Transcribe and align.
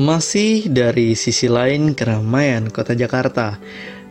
Masih 0.00 0.64
dari 0.72 1.12
sisi 1.12 1.44
lain 1.44 1.92
keramaian 1.92 2.72
kota 2.72 2.96
Jakarta. 2.96 3.60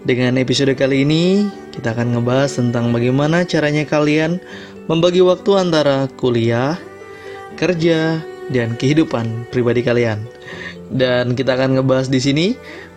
Dengan 0.05 0.37
episode 0.37 0.77
kali 0.77 1.01
ini 1.01 1.49
kita 1.73 1.97
akan 1.97 2.13
ngebahas 2.13 2.61
tentang 2.61 2.93
bagaimana 2.93 3.41
caranya 3.41 3.81
kalian 3.89 4.37
membagi 4.85 5.25
waktu 5.25 5.49
antara 5.57 6.05
kuliah, 6.13 6.77
kerja, 7.57 8.21
dan 8.53 8.77
kehidupan 8.77 9.49
pribadi 9.49 9.81
kalian. 9.81 10.29
Dan 10.93 11.33
kita 11.33 11.57
akan 11.57 11.81
ngebahas 11.81 12.13
di 12.13 12.21
sini. 12.21 12.47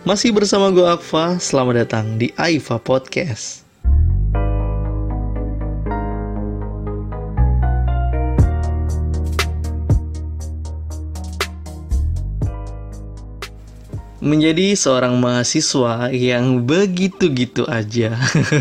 Masih 0.05 0.29
bersama 0.29 0.69
gue 0.69 0.85
Akfa 0.85 1.41
Selamat 1.41 1.89
datang 1.89 2.21
di 2.21 2.29
Aifa 2.37 2.77
Podcast 2.77 3.62
menjadi 14.23 14.71
seorang 14.71 15.19
mahasiswa 15.19 16.07
yang 16.15 16.63
begitu-gitu 16.63 17.67
aja. 17.67 18.15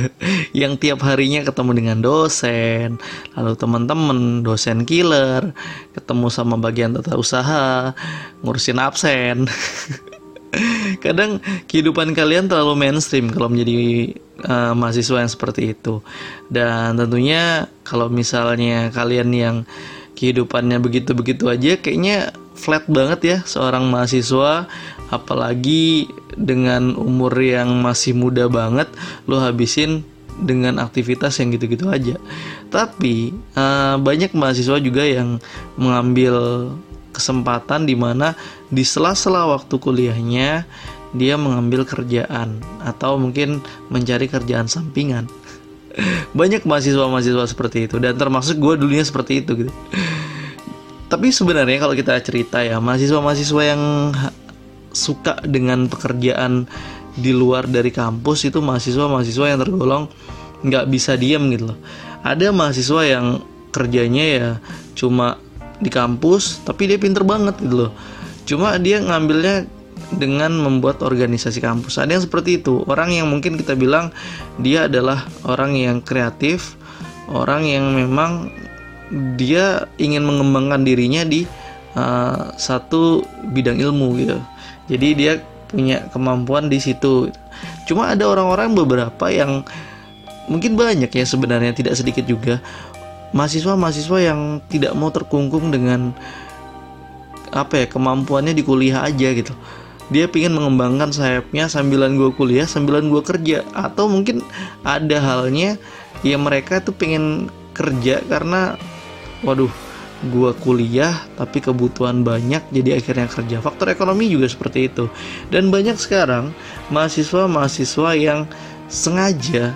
Yang 0.60 0.72
tiap 0.82 1.06
harinya 1.06 1.46
ketemu 1.46 1.70
dengan 1.78 1.98
dosen 2.02 2.98
lalu 3.38 3.54
teman-teman 3.54 4.42
dosen 4.42 4.82
killer 4.82 5.54
ketemu 5.94 6.26
sama 6.28 6.58
bagian 6.58 6.98
tata 6.98 7.14
usaha 7.14 7.94
ngurusin 8.42 8.82
absen. 8.82 9.46
Kadang 11.04 11.40
kehidupan 11.70 12.12
kalian 12.12 12.50
terlalu 12.50 12.76
mainstream 12.76 13.32
kalau 13.32 13.48
menjadi 13.48 14.12
uh, 14.44 14.76
mahasiswa 14.76 15.24
yang 15.24 15.30
seperti 15.30 15.72
itu. 15.72 16.04
Dan 16.52 17.00
tentunya 17.00 17.70
kalau 17.86 18.12
misalnya 18.12 18.92
kalian 18.92 19.30
yang 19.32 19.56
kehidupannya 20.18 20.76
begitu-begitu 20.82 21.48
aja 21.48 21.80
kayaknya 21.80 22.36
flat 22.62 22.86
banget 22.86 23.20
ya 23.26 23.38
seorang 23.42 23.90
mahasiswa 23.90 24.70
apalagi 25.10 26.06
dengan 26.38 26.94
umur 26.94 27.34
yang 27.42 27.82
masih 27.82 28.14
muda 28.14 28.46
banget 28.46 28.86
lo 29.26 29.42
habisin 29.42 30.06
dengan 30.38 30.80
aktivitas 30.80 31.36
yang 31.42 31.52
gitu-gitu 31.52 31.92
aja. 31.92 32.16
Tapi 32.72 33.36
uh, 33.58 34.00
banyak 34.00 34.32
mahasiswa 34.32 34.80
juga 34.80 35.04
yang 35.04 35.42
mengambil 35.76 36.70
kesempatan 37.12 37.84
di 37.84 37.92
mana 37.92 38.32
di 38.72 38.80
sela-sela 38.86 39.44
waktu 39.52 39.76
kuliahnya 39.76 40.64
dia 41.12 41.36
mengambil 41.36 41.84
kerjaan 41.84 42.64
atau 42.80 43.20
mungkin 43.20 43.60
mencari 43.92 44.32
kerjaan 44.32 44.64
sampingan. 44.64 45.28
Banyak 46.38 46.64
mahasiswa-mahasiswa 46.64 47.44
seperti 47.44 47.84
itu 47.84 48.00
dan 48.00 48.16
termasuk 48.16 48.56
gue 48.56 48.80
dulunya 48.80 49.04
seperti 49.04 49.44
itu 49.44 49.68
gitu 49.68 49.72
tapi 51.12 51.28
sebenarnya 51.28 51.76
kalau 51.76 51.92
kita 51.92 52.16
cerita 52.24 52.64
ya 52.64 52.80
mahasiswa-mahasiswa 52.80 53.62
yang 53.68 53.82
suka 54.96 55.44
dengan 55.44 55.84
pekerjaan 55.84 56.64
di 57.12 57.36
luar 57.36 57.68
dari 57.68 57.92
kampus 57.92 58.48
itu 58.48 58.64
mahasiswa-mahasiswa 58.64 59.44
yang 59.52 59.60
tergolong 59.60 60.08
nggak 60.64 60.88
bisa 60.88 61.20
diem 61.20 61.52
gitu 61.52 61.68
loh. 61.68 61.78
Ada 62.24 62.48
mahasiswa 62.48 63.04
yang 63.04 63.44
kerjanya 63.68 64.24
ya 64.24 64.50
cuma 64.96 65.36
di 65.84 65.92
kampus 65.92 66.64
tapi 66.64 66.88
dia 66.88 66.96
pinter 66.96 67.28
banget 67.28 67.60
gitu 67.60 67.76
loh. 67.88 67.92
Cuma 68.48 68.80
dia 68.80 69.04
ngambilnya 69.04 69.68
dengan 70.16 70.56
membuat 70.56 71.04
organisasi 71.04 71.60
kampus. 71.60 72.00
Ada 72.00 72.16
yang 72.16 72.24
seperti 72.24 72.64
itu. 72.64 72.80
Orang 72.88 73.12
yang 73.12 73.28
mungkin 73.28 73.60
kita 73.60 73.76
bilang 73.76 74.16
dia 74.56 74.88
adalah 74.88 75.28
orang 75.44 75.76
yang 75.76 76.00
kreatif, 76.00 76.80
orang 77.28 77.68
yang 77.68 77.92
memang 77.92 78.48
dia 79.36 79.84
ingin 80.00 80.24
mengembangkan 80.24 80.88
dirinya 80.88 81.22
di 81.28 81.44
uh, 81.96 82.52
satu 82.56 83.24
bidang 83.52 83.76
ilmu 83.76 84.16
gitu. 84.16 84.38
Jadi 84.88 85.08
dia 85.14 85.32
punya 85.68 86.08
kemampuan 86.12 86.68
di 86.72 86.80
situ. 86.80 87.28
Cuma 87.88 88.12
ada 88.12 88.28
orang-orang 88.28 88.72
beberapa 88.72 89.28
yang 89.28 89.64
mungkin 90.48 90.74
banyak 90.74 91.12
ya 91.12 91.24
sebenarnya 91.24 91.72
tidak 91.72 91.94
sedikit 91.94 92.26
juga 92.26 92.58
mahasiswa-mahasiswa 93.32 94.18
yang 94.20 94.40
tidak 94.68 94.92
mau 94.92 95.08
terkungkung 95.08 95.72
dengan 95.72 96.12
apa 97.52 97.84
ya 97.84 97.86
kemampuannya 97.88 98.56
di 98.56 98.64
kuliah 98.64 99.04
aja 99.04 99.28
gitu. 99.32 99.52
Dia 100.12 100.28
ingin 100.28 100.52
mengembangkan 100.52 101.08
sayapnya 101.08 101.72
sambilan 101.72 102.20
gue 102.20 102.32
kuliah 102.36 102.68
sambilan 102.68 103.08
gue 103.08 103.22
kerja. 103.24 103.64
Atau 103.72 104.12
mungkin 104.12 104.44
ada 104.84 105.20
halnya 105.20 105.80
ya 106.20 106.36
mereka 106.36 106.84
tuh 106.84 106.92
pengen 106.92 107.48
kerja 107.72 108.20
karena 108.28 108.76
waduh 109.42 109.70
gua 110.30 110.54
kuliah 110.54 111.26
tapi 111.34 111.58
kebutuhan 111.58 112.22
banyak 112.22 112.62
jadi 112.70 113.02
akhirnya 113.02 113.26
kerja. 113.26 113.56
Faktor 113.58 113.90
ekonomi 113.90 114.30
juga 114.30 114.46
seperti 114.46 114.86
itu. 114.86 115.10
Dan 115.50 115.74
banyak 115.74 115.98
sekarang 115.98 116.54
mahasiswa-mahasiswa 116.94 118.10
yang 118.14 118.46
sengaja 118.86 119.74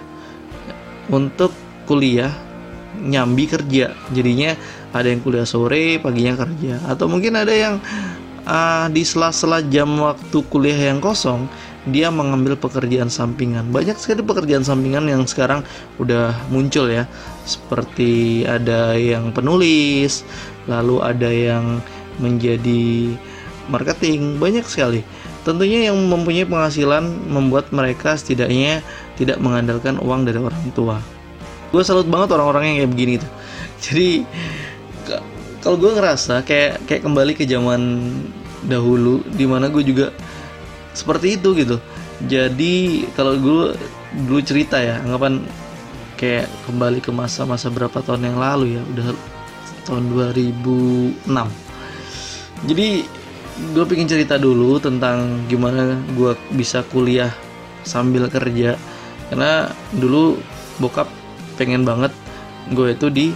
untuk 1.11 1.51
kuliah 1.91 2.31
nyambi 3.03 3.51
kerja. 3.51 3.93
Jadinya 4.15 4.55
ada 4.95 5.11
yang 5.11 5.21
kuliah 5.21 5.47
sore 5.49 5.99
paginya 5.99 6.39
kerja. 6.39 6.79
Atau 6.87 7.11
mungkin 7.11 7.35
ada 7.35 7.53
yang 7.53 7.83
uh, 8.47 8.87
di 8.89 9.03
sela-sela 9.03 9.61
jam 9.67 9.91
waktu 9.99 10.39
kuliah 10.47 10.95
yang 10.95 11.03
kosong 11.03 11.51
dia 11.87 12.11
mengambil 12.11 12.59
pekerjaan 12.59 13.07
sampingan. 13.07 13.71
Banyak 13.71 13.95
sekali 13.97 14.27
pekerjaan 14.27 14.67
sampingan 14.67 15.07
yang 15.07 15.23
sekarang 15.25 15.63
udah 16.03 16.35
muncul 16.51 16.91
ya. 16.91 17.07
Seperti 17.47 18.43
ada 18.43 18.99
yang 18.99 19.31
penulis, 19.31 20.27
lalu 20.67 20.99
ada 20.99 21.31
yang 21.31 21.79
menjadi 22.19 23.15
marketing, 23.71 24.43
banyak 24.43 24.67
sekali. 24.67 25.07
Tentunya 25.47 25.91
yang 25.91 25.99
mempunyai 26.11 26.43
penghasilan 26.43 27.07
membuat 27.31 27.71
mereka 27.71 28.19
setidaknya 28.19 28.83
tidak 29.15 29.39
mengandalkan 29.39 30.03
uang 30.03 30.27
dari 30.27 30.43
orang 30.43 30.67
tua. 30.75 30.99
Gue 31.71 31.87
salut 31.87 32.11
banget 32.11 32.35
orang-orang 32.35 32.75
yang 32.75 32.77
kayak 32.83 32.93
begini 32.99 33.15
tuh. 33.23 33.33
Jadi 33.87 34.11
kalau 35.63 35.79
gue 35.79 35.91
ngerasa 35.95 36.43
kayak 36.43 36.87
kayak 36.87 37.03
kembali 37.07 37.33
ke 37.39 37.47
zaman 37.47 38.11
dahulu 38.67 39.23
di 39.35 39.47
mana 39.47 39.71
gue 39.71 39.83
juga 39.87 40.11
seperti 40.97 41.37
itu 41.37 41.53
gitu. 41.53 41.77
Jadi 42.25 43.05
kalau 43.13 43.37
gue 43.37 43.77
dulu 44.25 44.41
cerita 44.41 44.81
ya 44.81 44.97
anggapan 45.05 45.45
kayak 46.17 46.49
kembali 46.65 47.05
ke 47.05 47.13
masa-masa 47.13 47.69
berapa 47.69 48.01
tahun 48.01 48.33
yang 48.33 48.41
lalu 48.41 48.81
ya 48.81 48.83
udah 48.89 49.13
tahun 49.85 50.09
2006 50.17 51.29
jadi 52.65 53.05
gue 53.77 53.85
pengen 53.85 54.09
cerita 54.09 54.41
dulu 54.41 54.81
tentang 54.81 55.45
gimana 55.45 56.01
gue 56.17 56.33
bisa 56.57 56.81
kuliah 56.89 57.33
sambil 57.85 58.33
kerja. 58.33 58.81
Karena 59.29 59.69
dulu 59.93 60.41
bokap 60.81 61.11
pengen 61.61 61.85
banget 61.85 62.13
gue 62.73 62.97
itu 62.97 63.13
di 63.13 63.27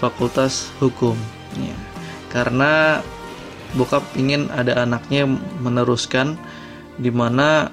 fakultas 0.00 0.72
hukum. 0.80 1.14
Ya. 1.52 1.76
karena 2.32 3.04
bokap 3.76 4.00
ingin 4.16 4.48
ada 4.56 4.88
anaknya 4.88 5.28
meneruskan 5.60 6.40
di 7.02 7.10
mana 7.10 7.68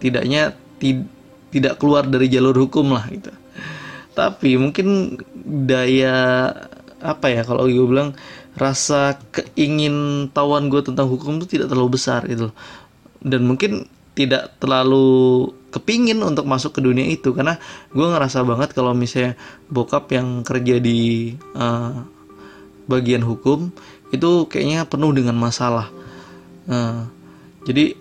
tidaknya 0.00 0.56
tid 0.80 1.04
tidak 1.52 1.76
keluar 1.76 2.08
dari 2.08 2.32
jalur 2.32 2.56
hukum 2.56 2.96
lah 2.96 3.04
gitu. 3.12 3.32
Tapi 4.16 4.56
mungkin 4.56 5.20
daya 5.68 6.50
apa 6.98 7.30
ya 7.30 7.46
kalau 7.46 7.70
gue 7.70 7.86
bilang 7.86 8.16
rasa 8.58 9.14
keingin 9.30 10.28
tahuan 10.34 10.66
gue 10.66 10.82
tentang 10.82 11.06
hukum 11.06 11.38
itu 11.38 11.46
tidak 11.58 11.70
terlalu 11.70 11.94
besar 11.94 12.26
gitu 12.26 12.50
dan 13.22 13.46
mungkin 13.46 13.86
tidak 14.18 14.58
terlalu 14.58 15.46
kepingin 15.70 16.18
untuk 16.26 16.42
masuk 16.42 16.74
ke 16.74 16.80
dunia 16.82 17.06
itu 17.06 17.30
karena 17.30 17.54
gue 17.94 18.02
ngerasa 18.02 18.42
banget 18.42 18.74
kalau 18.74 18.90
misalnya 18.90 19.38
bokap 19.70 20.10
yang 20.10 20.42
kerja 20.42 20.82
di 20.82 21.32
uh, 21.54 22.02
bagian 22.90 23.22
hukum 23.22 23.70
itu 24.10 24.30
kayaknya 24.50 24.88
penuh 24.88 25.14
dengan 25.14 25.38
masalah. 25.38 25.86
Uh, 26.66 27.06
jadi 27.62 27.94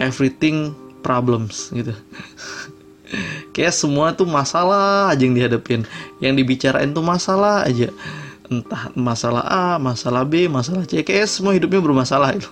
everything 0.00 0.72
problems 1.04 1.68
gitu. 1.70 1.92
Kayak 3.54 3.74
semua 3.74 4.14
tuh 4.16 4.24
masalah 4.24 5.12
aja 5.12 5.20
yang 5.20 5.36
dihadapin. 5.36 5.84
Yang 6.22 6.32
dibicarain 6.40 6.90
tuh 6.94 7.04
masalah 7.04 7.68
aja. 7.68 7.92
Entah 8.48 8.90
masalah 8.96 9.44
A 9.46 9.66
masalah 9.76 10.24
B 10.24 10.48
masalah 10.48 10.88
C. 10.88 11.04
Kayak 11.04 11.28
semua 11.28 11.52
hidupnya 11.52 11.84
bermasalah 11.84 12.34
itu. 12.38 12.48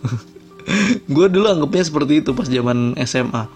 Gue 1.14 1.26
dulu 1.32 1.48
anggapnya 1.48 1.88
seperti 1.88 2.20
itu 2.20 2.36
pas 2.36 2.44
zaman 2.44 2.92
SMA 3.08 3.48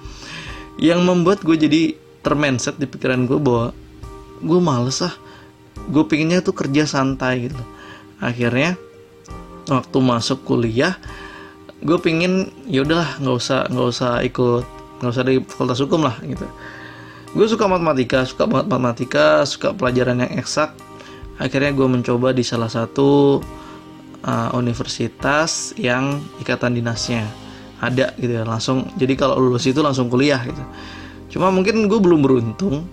yang 0.80 1.04
membuat 1.04 1.44
gue 1.44 1.52
jadi 1.52 1.92
termenset 2.24 2.80
di 2.80 2.88
pikiran 2.88 3.28
gue 3.28 3.36
bahwa 3.36 3.76
gue 4.40 4.60
males 4.62 5.04
ah. 5.04 5.12
Gue 5.92 6.06
pinginnya 6.08 6.40
tuh 6.40 6.56
kerja 6.56 6.88
santai 6.88 7.50
gitu. 7.50 7.58
Akhirnya 8.22 8.78
waktu 9.66 9.98
masuk 9.98 10.46
kuliah 10.46 10.96
gue 11.82 11.98
pingin 11.98 12.54
ya 12.70 12.86
udahlah 12.86 13.18
nggak 13.18 13.36
usah 13.36 13.66
nggak 13.66 13.88
usah 13.90 14.12
ikut 14.22 14.64
nggak 15.02 15.10
usah 15.10 15.24
di 15.26 15.34
fakultas 15.42 15.82
hukum 15.82 16.06
lah 16.06 16.16
gitu. 16.22 16.46
Gue 17.34 17.46
suka 17.50 17.66
matematika 17.66 18.22
suka 18.22 18.46
banget 18.46 18.66
matematika 18.70 19.42
suka 19.42 19.74
pelajaran 19.74 20.22
yang 20.22 20.32
eksak. 20.38 20.70
Akhirnya 21.42 21.74
gue 21.74 21.88
mencoba 21.90 22.30
di 22.30 22.46
salah 22.46 22.70
satu 22.70 23.42
uh, 24.22 24.50
universitas 24.54 25.74
yang 25.74 26.22
ikatan 26.38 26.78
dinasnya 26.78 27.26
ada 27.82 28.14
gitu 28.14 28.30
ya. 28.30 28.46
Langsung 28.46 28.86
jadi 28.94 29.18
kalau 29.18 29.42
lulus 29.42 29.66
itu 29.66 29.82
langsung 29.82 30.06
kuliah 30.06 30.38
gitu. 30.46 30.62
Cuma 31.34 31.50
mungkin 31.50 31.90
gue 31.90 31.98
belum 31.98 32.22
beruntung 32.22 32.86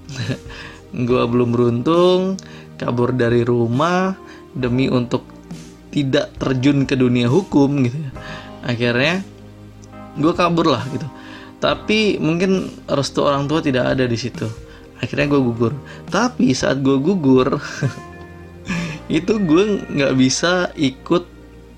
gue 1.09 1.24
belum 1.30 1.53
beruntung 1.53 2.41
kabur 2.81 3.13
dari 3.13 3.45
rumah 3.45 4.18
demi 4.57 4.89
untuk 4.89 5.21
tidak 5.94 6.33
terjun 6.41 6.89
ke 6.89 6.97
dunia 6.97 7.30
hukum 7.30 7.86
gitu 7.86 7.97
ya 8.09 8.12
akhirnya 8.64 9.24
gue 10.20 10.34
kabur 10.36 10.68
lah 10.68 10.84
gitu. 10.92 11.08
Tapi 11.60 12.16
mungkin 12.24 12.72
restu 12.88 13.24
orang 13.28 13.48
tua 13.52 13.60
tidak 13.60 13.96
ada 13.96 14.08
di 14.08 14.16
situ. 14.16 14.48
Akhirnya 15.00 15.32
gue 15.32 15.42
gugur. 15.44 15.74
Tapi 16.08 16.52
saat 16.56 16.80
gue 16.80 16.96
gugur 17.00 17.60
itu 19.12 19.34
gue 19.42 19.64
nggak 19.90 20.14
bisa 20.16 20.72
ikut 20.76 21.24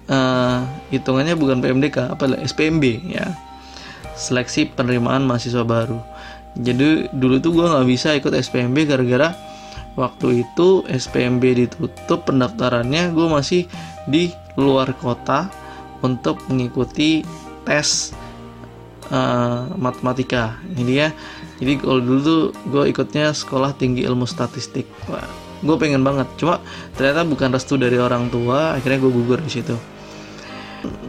uh, 0.09 0.61
hitungannya 0.93 1.33
bukan 1.37 1.61
PMDK 1.61 2.13
apa 2.13 2.29
SPMB 2.45 2.83
ya. 3.09 3.33
Seleksi 4.13 4.69
penerimaan 4.69 5.25
mahasiswa 5.25 5.65
baru. 5.65 5.97
Jadi 6.59 7.09
dulu 7.15 7.39
tuh 7.39 7.51
gue 7.55 7.65
nggak 7.65 7.87
bisa 7.87 8.13
ikut 8.13 8.33
SPMB 8.35 8.85
gara-gara 8.85 9.33
waktu 9.95 10.43
itu 10.47 10.83
SPMB 10.87 11.43
ditutup 11.67 12.27
pendaftarannya 12.27 13.11
gue 13.11 13.27
masih 13.27 13.61
di 14.07 14.31
luar 14.55 14.91
kota 14.99 15.51
untuk 16.01 16.41
mengikuti 16.49 17.25
tes 17.65 18.13
uh, 19.13 19.69
matematika. 19.77 20.57
Ini 20.77 20.93
ya 20.93 21.09
jadi 21.61 21.77
kalau 21.77 22.01
dulu 22.01 22.19
tuh 22.21 22.41
gue 22.73 22.83
ikutnya 22.89 23.33
sekolah 23.37 23.77
tinggi 23.77 24.01
ilmu 24.01 24.25
statistik 24.25 24.89
Wah, 25.05 25.25
gue 25.61 25.75
pengen 25.77 26.01
banget. 26.01 26.25
Cuma 26.41 26.57
ternyata 26.97 27.21
bukan 27.25 27.53
restu 27.53 27.77
dari 27.77 28.01
orang 28.01 28.33
tua 28.33 28.77
akhirnya 28.77 28.97
gue 29.01 29.11
gugur 29.13 29.39
di 29.41 29.51
situ. 29.51 29.77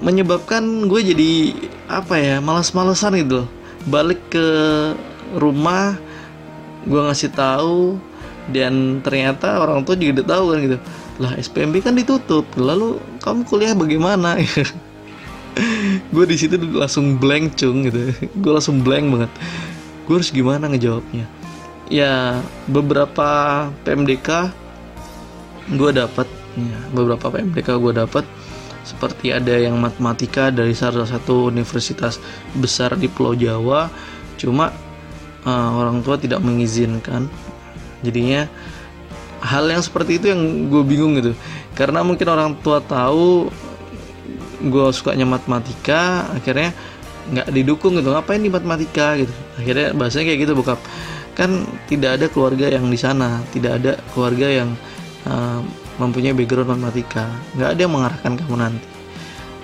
Menyebabkan 0.05 0.85
gue 0.85 1.01
jadi 1.01 1.33
apa 1.89 2.21
ya 2.21 2.37
malas-malesan 2.45 3.17
gitu 3.25 3.49
balik 3.89 4.21
ke 4.31 4.47
rumah 5.35 5.99
gue 6.87 7.01
ngasih 7.01 7.31
tahu 7.35 7.99
dan 8.51 8.99
ternyata 9.03 9.63
orang 9.63 9.87
tua 9.87 9.95
juga 9.95 10.23
udah 10.23 10.27
tahu 10.27 10.45
kan 10.51 10.59
gitu 10.67 10.79
lah 11.23 11.39
SPMB 11.39 11.87
kan 11.87 11.95
ditutup. 11.95 12.43
Lalu 12.59 12.99
kamu 13.23 13.47
kuliah 13.47 13.73
bagaimana? 13.79 14.35
Gue 16.15 16.25
di 16.27 16.35
situ 16.35 16.59
langsung 16.59 17.23
blank 17.23 17.55
cung 17.63 17.87
gitu. 17.87 18.11
Gue 18.43 18.53
langsung 18.59 18.83
blank 18.83 19.07
banget. 19.15 19.33
Gue 20.11 20.15
harus 20.19 20.35
gimana 20.35 20.67
ngejawabnya? 20.67 21.31
Ya 21.87 22.43
beberapa 22.67 23.29
PMDK 23.87 24.51
gue 25.79 25.91
dapat 25.95 26.27
ya, 26.59 26.79
beberapa 26.91 27.31
PMDK 27.31 27.69
gue 27.79 27.93
dapat 27.95 28.25
seperti 28.83 29.31
ada 29.31 29.55
yang 29.55 29.79
matematika 29.79 30.51
dari 30.51 30.75
salah 30.75 31.07
satu 31.07 31.55
universitas 31.55 32.19
besar 32.59 32.99
di 32.99 33.07
Pulau 33.07 33.39
Jawa. 33.39 33.87
Cuma 34.41 34.75
uh, 35.47 35.71
orang 35.79 36.03
tua 36.03 36.19
tidak 36.19 36.43
mengizinkan. 36.43 37.31
Jadinya 38.03 38.51
hal 39.43 39.67
yang 39.67 39.83
seperti 39.83 40.23
itu 40.23 40.31
yang 40.31 40.71
gue 40.71 40.83
bingung 40.87 41.19
gitu. 41.19 41.35
Karena 41.75 42.07
mungkin 42.07 42.31
orang 42.31 42.55
tua 42.63 42.79
tahu 42.79 43.51
gue 44.63 44.87
sukanya 44.95 45.27
matematika 45.27 46.31
akhirnya 46.31 46.71
nggak 47.35 47.51
didukung 47.51 47.99
gitu. 47.99 48.15
Ngapain 48.15 48.39
di 48.39 48.51
matematika 48.51 49.19
gitu? 49.19 49.35
Akhirnya 49.59 49.91
bahasanya 49.93 50.25
kayak 50.33 50.41
gitu 50.47 50.53
bokap. 50.55 50.79
Kan 51.35 51.67
tidak 51.91 52.21
ada 52.21 52.27
keluarga 52.31 52.67
yang 52.71 52.87
di 52.87 52.99
sana 52.99 53.43
tidak 53.51 53.83
ada 53.83 53.93
keluarga 54.15 54.47
yang 54.63 54.71
uh, 55.27 55.59
mempunyai 55.99 56.33
background 56.33 56.79
matematika. 56.79 57.27
Nggak 57.59 57.69
ada 57.75 57.81
yang 57.83 57.93
mengarahkan 57.93 58.33
kamu 58.39 58.57
nanti. 58.57 58.89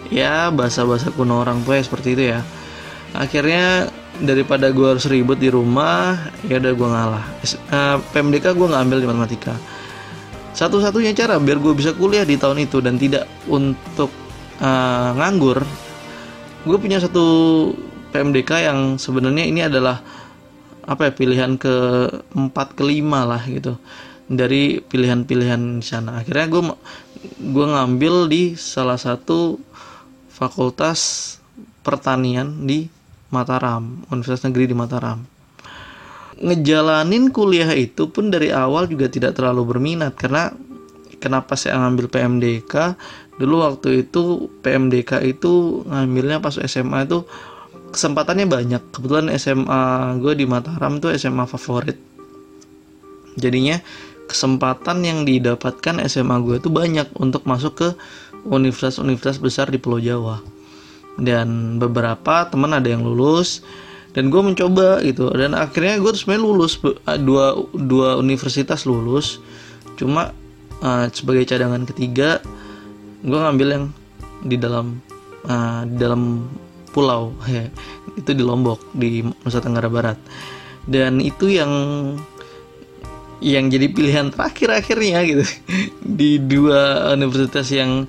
Ya 0.08 0.48
bahasa-bahasa 0.48 1.12
kuno 1.12 1.44
orang 1.44 1.62
tua 1.62 1.78
ya 1.78 1.84
seperti 1.84 2.18
itu 2.18 2.22
ya. 2.34 2.40
Akhirnya 3.12 3.92
daripada 4.22 4.70
gue 4.74 4.86
harus 4.86 5.06
ribut 5.06 5.38
di 5.38 5.50
rumah 5.50 6.30
ya 6.46 6.58
udah 6.58 6.72
gue 6.74 6.88
ngalah. 6.88 7.24
Uh, 7.42 7.46
eh, 7.74 7.96
PMDK 8.14 8.54
gue 8.54 8.66
nggak 8.66 8.82
ambil 8.82 8.98
di 9.02 9.06
matematika. 9.06 9.54
Satu-satunya 10.54 11.14
cara 11.14 11.38
biar 11.38 11.62
gue 11.62 11.72
bisa 11.74 11.94
kuliah 11.94 12.26
di 12.26 12.34
tahun 12.34 12.66
itu 12.66 12.82
dan 12.82 12.98
tidak 12.98 13.30
untuk 13.46 14.10
uh, 14.58 15.14
nganggur 15.14 15.62
gue 16.66 16.78
punya 16.78 16.98
satu 16.98 17.26
PMDK 18.10 18.66
yang 18.66 18.78
sebenarnya 18.98 19.44
ini 19.46 19.60
adalah 19.62 20.02
apa 20.88 21.08
ya 21.08 21.12
pilihan 21.12 21.60
ke 21.60 21.74
empat 22.32 22.76
kelima 22.76 23.28
lah 23.28 23.44
gitu 23.44 23.76
dari 24.28 24.80
pilihan-pilihan 24.84 25.80
sana. 25.80 26.20
Akhirnya 26.20 26.46
gue 26.48 26.62
gue 27.40 27.66
ngambil 27.68 28.14
di 28.28 28.42
salah 28.56 29.00
satu 29.00 29.60
fakultas 30.28 31.36
pertanian 31.80 32.68
di 32.68 32.97
Mataram 33.28 34.08
Universitas 34.08 34.48
Negeri 34.48 34.72
di 34.72 34.76
Mataram. 34.76 35.20
Ngejalanin 36.38 37.28
kuliah 37.34 37.68
itu 37.74 38.08
pun 38.08 38.32
dari 38.32 38.48
awal 38.54 38.88
juga 38.88 39.10
tidak 39.10 39.36
terlalu 39.36 39.68
berminat 39.68 40.14
karena 40.16 40.54
kenapa 41.18 41.58
saya 41.58 41.76
ngambil 41.82 42.08
PMDK 42.08 42.94
dulu 43.36 43.66
waktu 43.66 44.06
itu 44.06 44.48
PMDK 44.62 45.28
itu 45.28 45.82
ngambilnya 45.84 46.38
pas 46.40 46.56
SMA 46.56 47.04
itu 47.04 47.26
kesempatannya 47.92 48.46
banyak. 48.48 48.82
Kebetulan 48.94 49.28
SMA 49.36 50.14
gue 50.22 50.32
di 50.38 50.46
Mataram 50.48 51.02
tuh 51.02 51.12
SMA 51.18 51.44
favorit. 51.44 51.98
Jadinya 53.36 53.82
kesempatan 54.30 55.04
yang 55.04 55.28
didapatkan 55.28 56.00
SMA 56.08 56.36
gue 56.46 56.56
itu 56.62 56.70
banyak 56.72 57.12
untuk 57.20 57.44
masuk 57.44 57.72
ke 57.76 57.88
universitas-universitas 58.48 59.42
besar 59.42 59.66
di 59.68 59.76
Pulau 59.76 59.98
Jawa 60.00 60.57
dan 61.18 61.76
beberapa 61.82 62.46
teman 62.46 62.72
ada 62.72 62.86
yang 62.86 63.02
lulus 63.02 63.60
dan 64.14 64.30
gue 64.32 64.40
mencoba 64.42 65.02
gitu. 65.04 65.30
Dan 65.34 65.54
akhirnya 65.54 65.98
gue 65.98 66.10
sebenarnya 66.14 66.44
lulus 66.46 66.72
dua 67.22 67.58
dua 67.74 68.16
universitas 68.16 68.86
lulus. 68.88 69.42
Cuma 69.98 70.30
uh, 70.80 71.06
sebagai 71.10 71.44
cadangan 71.44 71.84
ketiga 71.84 72.42
gue 73.22 73.38
ngambil 73.38 73.68
yang 73.68 73.84
di 74.46 74.56
dalam 74.56 75.02
uh, 75.46 75.82
di 75.84 75.96
dalam 75.98 76.46
pulau. 76.94 77.34
Itu 78.18 78.34
di 78.34 78.42
Lombok 78.42 78.94
di 78.94 79.22
Nusa 79.22 79.62
Tenggara 79.62 79.90
Barat. 79.90 80.18
Dan 80.88 81.20
itu 81.20 81.52
yang 81.52 81.68
yang 83.44 83.68
jadi 83.68 83.92
pilihan 83.92 84.32
terakhir 84.32 84.72
akhirnya 84.72 85.20
gitu. 85.20 85.44
Di 86.18 86.40
dua 86.40 87.12
universitas 87.12 87.68
yang 87.70 88.08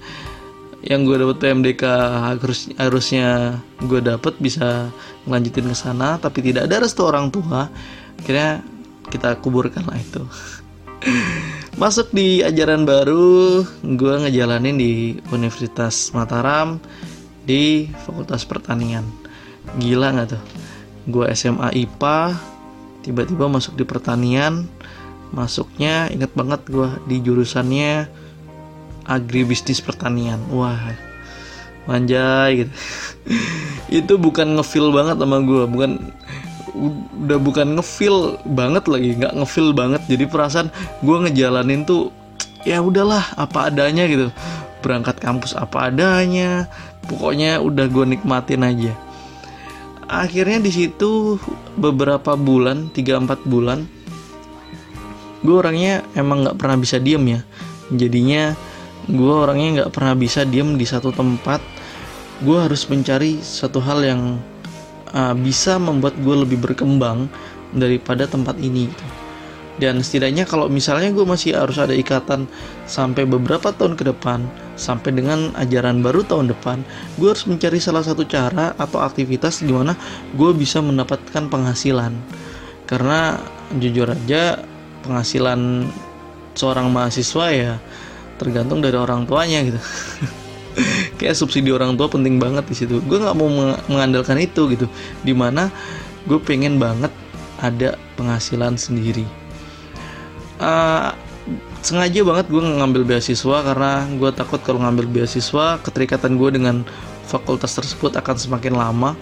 yang 0.79 1.03
gue 1.03 1.19
dapat 1.19 1.43
PMDK 1.43 1.83
harus 2.31 2.71
harusnya 2.79 3.59
gue 3.83 3.99
dapat 3.99 4.39
bisa 4.39 4.87
melanjutin 5.27 5.67
ke 5.67 5.75
sana 5.75 6.15
tapi 6.15 6.39
tidak 6.39 6.71
ada 6.71 6.87
restu 6.87 7.03
orang 7.03 7.27
tua. 7.27 7.67
Akhirnya 8.15 8.63
kita 9.11 9.35
kuburkan 9.43 9.83
lah 9.87 9.99
itu. 9.99 10.23
Masuk 11.81 12.11
di 12.11 12.43
ajaran 12.43 12.83
baru 12.83 13.63
gue 13.83 14.13
ngejalanin 14.27 14.75
di 14.75 15.15
Universitas 15.31 16.11
Mataram 16.11 16.79
di 17.43 17.87
Fakultas 18.03 18.43
Pertanian. 18.43 19.07
Gila 19.79 20.15
nggak 20.15 20.27
tuh? 20.35 20.43
Gue 21.07 21.25
SMA 21.35 21.71
IPA 21.75 22.35
tiba-tiba 23.03 23.47
masuk 23.47 23.79
di 23.79 23.85
pertanian. 23.87 24.67
Masuknya 25.31 26.09
inget 26.11 26.33
banget 26.35 26.67
gue 26.67 26.89
di 27.07 27.21
jurusannya 27.21 28.09
agribisnis 29.09 29.81
pertanian. 29.81 30.37
Wah 30.53 30.93
manjai 31.89 32.65
gitu. 32.65 32.71
Itu 33.89 34.21
bukan 34.21 34.61
ngefeel 34.61 34.93
banget 34.93 35.17
sama 35.17 35.41
gue 35.41 35.65
bukan 35.65 36.13
udah 37.25 37.39
bukan 37.41 37.81
ngefeel 37.81 38.37
banget 38.45 38.85
lagi 38.85 39.17
nggak 39.17 39.33
ngefeel 39.33 39.73
banget. 39.73 40.05
Jadi 40.05 40.29
perasaan 40.29 40.69
gue 41.01 41.17
ngejalanin 41.25 41.89
tuh 41.89 42.13
ya 42.61 42.77
udahlah 42.77 43.33
apa 43.33 43.73
adanya 43.73 44.05
gitu. 44.05 44.29
Berangkat 44.85 45.17
kampus 45.17 45.57
apa 45.57 45.89
adanya 45.89 46.69
pokoknya 47.09 47.57
udah 47.57 47.89
gue 47.89 48.05
nikmatin 48.05 48.61
aja. 48.61 48.93
Akhirnya 50.05 50.61
di 50.61 50.69
situ 50.73 51.41
beberapa 51.77 52.37
bulan 52.37 52.93
3-4 52.93 53.45
bulan 53.49 53.85
gue 55.39 55.55
orangnya 55.55 56.03
emang 56.19 56.43
nggak 56.45 56.57
pernah 56.59 56.77
bisa 56.77 57.01
diem 57.01 57.25
ya. 57.25 57.41
Jadinya 57.89 58.53
gue 59.09 59.33
orangnya 59.33 59.67
nggak 59.83 59.91
pernah 59.91 60.13
bisa 60.13 60.45
diem 60.45 60.77
di 60.77 60.85
satu 60.85 61.09
tempat 61.09 61.57
gue 62.45 62.57
harus 62.57 62.85
mencari 62.87 63.41
satu 63.41 63.81
hal 63.81 64.05
yang 64.05 64.21
uh, 65.11 65.33
bisa 65.33 65.81
membuat 65.81 66.15
gue 66.21 66.35
lebih 66.45 66.61
berkembang 66.61 67.27
daripada 67.73 68.29
tempat 68.29 68.55
ini 68.61 68.85
gitu. 68.87 69.05
dan 69.81 69.99
setidaknya 70.05 70.45
kalau 70.45 70.69
misalnya 70.69 71.09
gue 71.09 71.25
masih 71.25 71.57
harus 71.57 71.81
ada 71.81 71.91
ikatan 71.91 72.45
sampai 72.85 73.25
beberapa 73.25 73.73
tahun 73.73 73.97
ke 73.97 74.13
depan 74.13 74.45
sampai 74.79 75.11
dengan 75.11 75.51
ajaran 75.57 75.99
baru 76.05 76.23
tahun 76.23 76.53
depan 76.53 76.85
gue 77.17 77.27
harus 77.27 77.45
mencari 77.49 77.81
salah 77.81 78.05
satu 78.05 78.23
cara 78.23 78.77
atau 78.77 79.01
aktivitas 79.01 79.65
di 79.65 79.73
mana 79.73 79.97
gue 80.37 80.51
bisa 80.53 80.79
mendapatkan 80.79 81.49
penghasilan 81.49 82.13
karena 82.85 83.37
jujur 83.77 84.09
aja 84.09 84.63
penghasilan 85.05 85.85
seorang 86.57 86.89
mahasiswa 86.89 87.45
ya 87.53 87.73
tergantung 88.39 88.79
dari 88.79 88.95
orang 88.95 89.27
tuanya 89.27 89.59
gitu. 89.67 89.79
Kayak 91.19 91.35
subsidi 91.35 91.75
orang 91.75 91.99
tua 91.99 92.07
penting 92.07 92.39
banget 92.39 92.63
di 92.65 92.75
situ. 92.75 93.03
Gue 93.03 93.19
nggak 93.19 93.35
mau 93.35 93.51
mengandalkan 93.91 94.39
itu 94.39 94.71
gitu. 94.71 94.87
Di 95.21 95.35
mana 95.35 95.67
gue 96.23 96.39
pengen 96.39 96.79
banget 96.79 97.11
ada 97.59 97.99
penghasilan 98.15 98.79
sendiri. 98.79 99.27
Uh, 100.59 101.11
sengaja 101.83 102.23
banget 102.23 102.45
gue 102.51 102.59
ngambil 102.59 103.03
beasiswa 103.07 103.57
karena 103.63 104.07
gue 104.15 104.31
takut 104.35 104.59
kalau 104.63 104.83
ngambil 104.83 105.07
beasiswa 105.07 105.79
keterikatan 105.79 106.35
gue 106.35 106.49
dengan 106.55 106.83
fakultas 107.27 107.75
tersebut 107.75 108.15
akan 108.15 108.35
semakin 108.39 108.73
lama. 108.79 109.19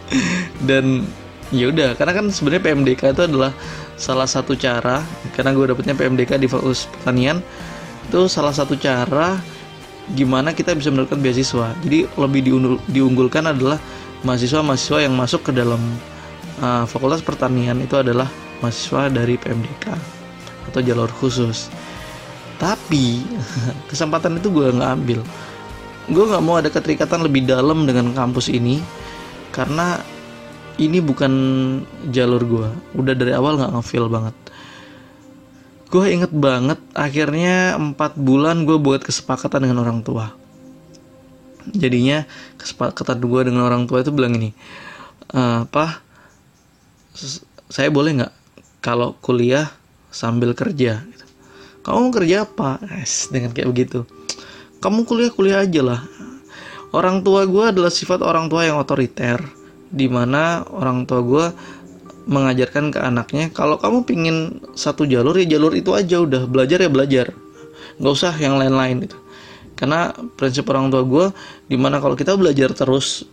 Dan 0.68 1.04
ya 1.50 1.70
udah 1.70 1.98
karena 1.98 2.12
kan 2.14 2.26
sebenarnya 2.30 2.62
PMDK 2.62 3.02
itu 3.12 3.22
adalah 3.26 3.52
salah 3.98 4.26
satu 4.26 4.54
cara 4.54 5.02
karena 5.34 5.50
gue 5.52 5.66
dapetnya 5.74 5.94
PMDK 5.98 6.38
di 6.38 6.46
fakultas 6.46 6.86
pertanian 6.88 7.42
itu 8.10 8.26
salah 8.26 8.50
satu 8.50 8.74
cara 8.74 9.38
gimana 10.18 10.50
kita 10.50 10.74
bisa 10.74 10.90
mendapatkan 10.90 11.22
beasiswa. 11.22 11.70
Jadi 11.86 12.10
lebih 12.18 12.40
diunggulkan 12.90 13.54
adalah 13.54 13.78
mahasiswa-mahasiswa 14.26 15.06
yang 15.06 15.14
masuk 15.14 15.46
ke 15.46 15.52
dalam 15.54 15.78
uh, 16.58 16.82
fakultas 16.90 17.22
pertanian 17.22 17.78
itu 17.78 17.94
adalah 17.94 18.26
mahasiswa 18.58 19.06
dari 19.14 19.38
PMDK 19.38 19.94
atau 20.74 20.82
jalur 20.82 21.06
khusus. 21.22 21.70
Tapi 22.58 23.22
kesempatan 23.90 24.42
itu 24.42 24.50
gue 24.50 24.74
nggak 24.74 24.90
ambil. 24.90 25.22
Gue 26.10 26.24
nggak 26.26 26.42
mau 26.42 26.58
ada 26.58 26.66
keterikatan 26.66 27.22
lebih 27.22 27.46
dalam 27.46 27.86
dengan 27.86 28.10
kampus 28.10 28.50
ini 28.50 28.82
karena 29.54 30.02
ini 30.82 30.98
bukan 30.98 31.32
jalur 32.10 32.42
gue 32.42 32.68
udah 32.98 33.14
dari 33.14 33.30
awal 33.36 33.60
nggak 33.60 33.78
ngefeel 33.78 34.08
banget 34.10 34.34
gue 35.90 36.04
inget 36.06 36.30
banget 36.30 36.78
akhirnya 36.94 37.74
empat 37.74 38.14
bulan 38.14 38.62
gue 38.62 38.78
buat 38.78 39.02
kesepakatan 39.02 39.66
dengan 39.66 39.82
orang 39.82 40.06
tua. 40.06 40.30
Jadinya 41.74 42.24
kesepakatan 42.56 43.18
gue 43.20 43.40
dengan 43.50 43.66
orang 43.66 43.90
tua 43.90 44.00
itu 44.00 44.14
bilang 44.14 44.38
ini 44.38 44.54
e, 45.34 45.40
apa 45.66 46.00
saya 47.68 47.90
boleh 47.90 48.22
nggak 48.22 48.34
kalau 48.80 49.18
kuliah 49.18 49.68
sambil 50.14 50.54
kerja? 50.54 51.02
Gitu. 51.02 51.26
kamu 51.82 52.14
kerja 52.14 52.36
apa? 52.46 52.78
Yes, 53.02 53.28
dengan 53.28 53.50
kayak 53.50 53.68
begitu. 53.68 54.06
Kamu 54.78 55.04
kuliah 55.04 55.30
kuliah 55.34 55.58
aja 55.66 55.82
lah. 55.82 56.00
Orang 56.90 57.22
tua 57.26 57.46
gue 57.46 57.64
adalah 57.66 57.90
sifat 57.90 58.22
orang 58.22 58.50
tua 58.50 58.66
yang 58.66 58.78
otoriter 58.78 59.38
di 59.90 60.06
mana 60.06 60.62
orang 60.70 61.02
tua 61.02 61.20
gue 61.22 61.46
mengajarkan 62.30 62.94
ke 62.94 63.02
anaknya 63.02 63.50
kalau 63.50 63.74
kamu 63.82 64.06
pingin 64.06 64.36
satu 64.78 65.02
jalur 65.02 65.34
ya 65.34 65.58
jalur 65.58 65.74
itu 65.74 65.90
aja 65.98 66.22
udah 66.22 66.46
belajar 66.46 66.78
ya 66.78 66.90
belajar. 66.90 67.26
Nggak 67.98 68.12
usah 68.14 68.32
yang 68.38 68.56
lain-lain 68.56 69.10
itu 69.10 69.18
karena 69.80 70.12
prinsip 70.36 70.68
orang 70.68 70.92
tua 70.92 71.02
gue 71.08 71.26
di 71.72 71.80
mana 71.80 72.04
kalau 72.04 72.12
kita 72.12 72.36
belajar 72.36 72.76
terus 72.76 73.24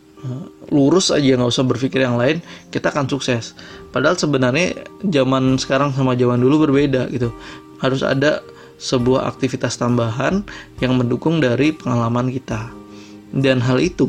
lurus 0.71 1.11
aja 1.11 1.37
nggak 1.37 1.51
usah 1.51 1.67
berpikir 1.67 2.01
yang 2.07 2.15
lain 2.15 2.39
kita 2.71 2.89
akan 2.89 3.05
sukses. 3.11 3.51
Padahal 3.91 4.15
sebenarnya 4.15 4.87
zaman 5.03 5.59
sekarang 5.59 5.91
sama 5.91 6.15
zaman 6.15 6.39
dulu 6.39 6.71
berbeda 6.71 7.11
gitu. 7.11 7.35
Harus 7.83 8.01
ada 8.01 8.41
sebuah 8.79 9.27
aktivitas 9.27 9.77
tambahan 9.77 10.41
yang 10.79 10.97
mendukung 10.97 11.43
dari 11.43 11.75
pengalaman 11.75 12.31
kita. 12.31 12.71
Dan 13.29 13.59
hal 13.59 13.83
itu 13.83 14.07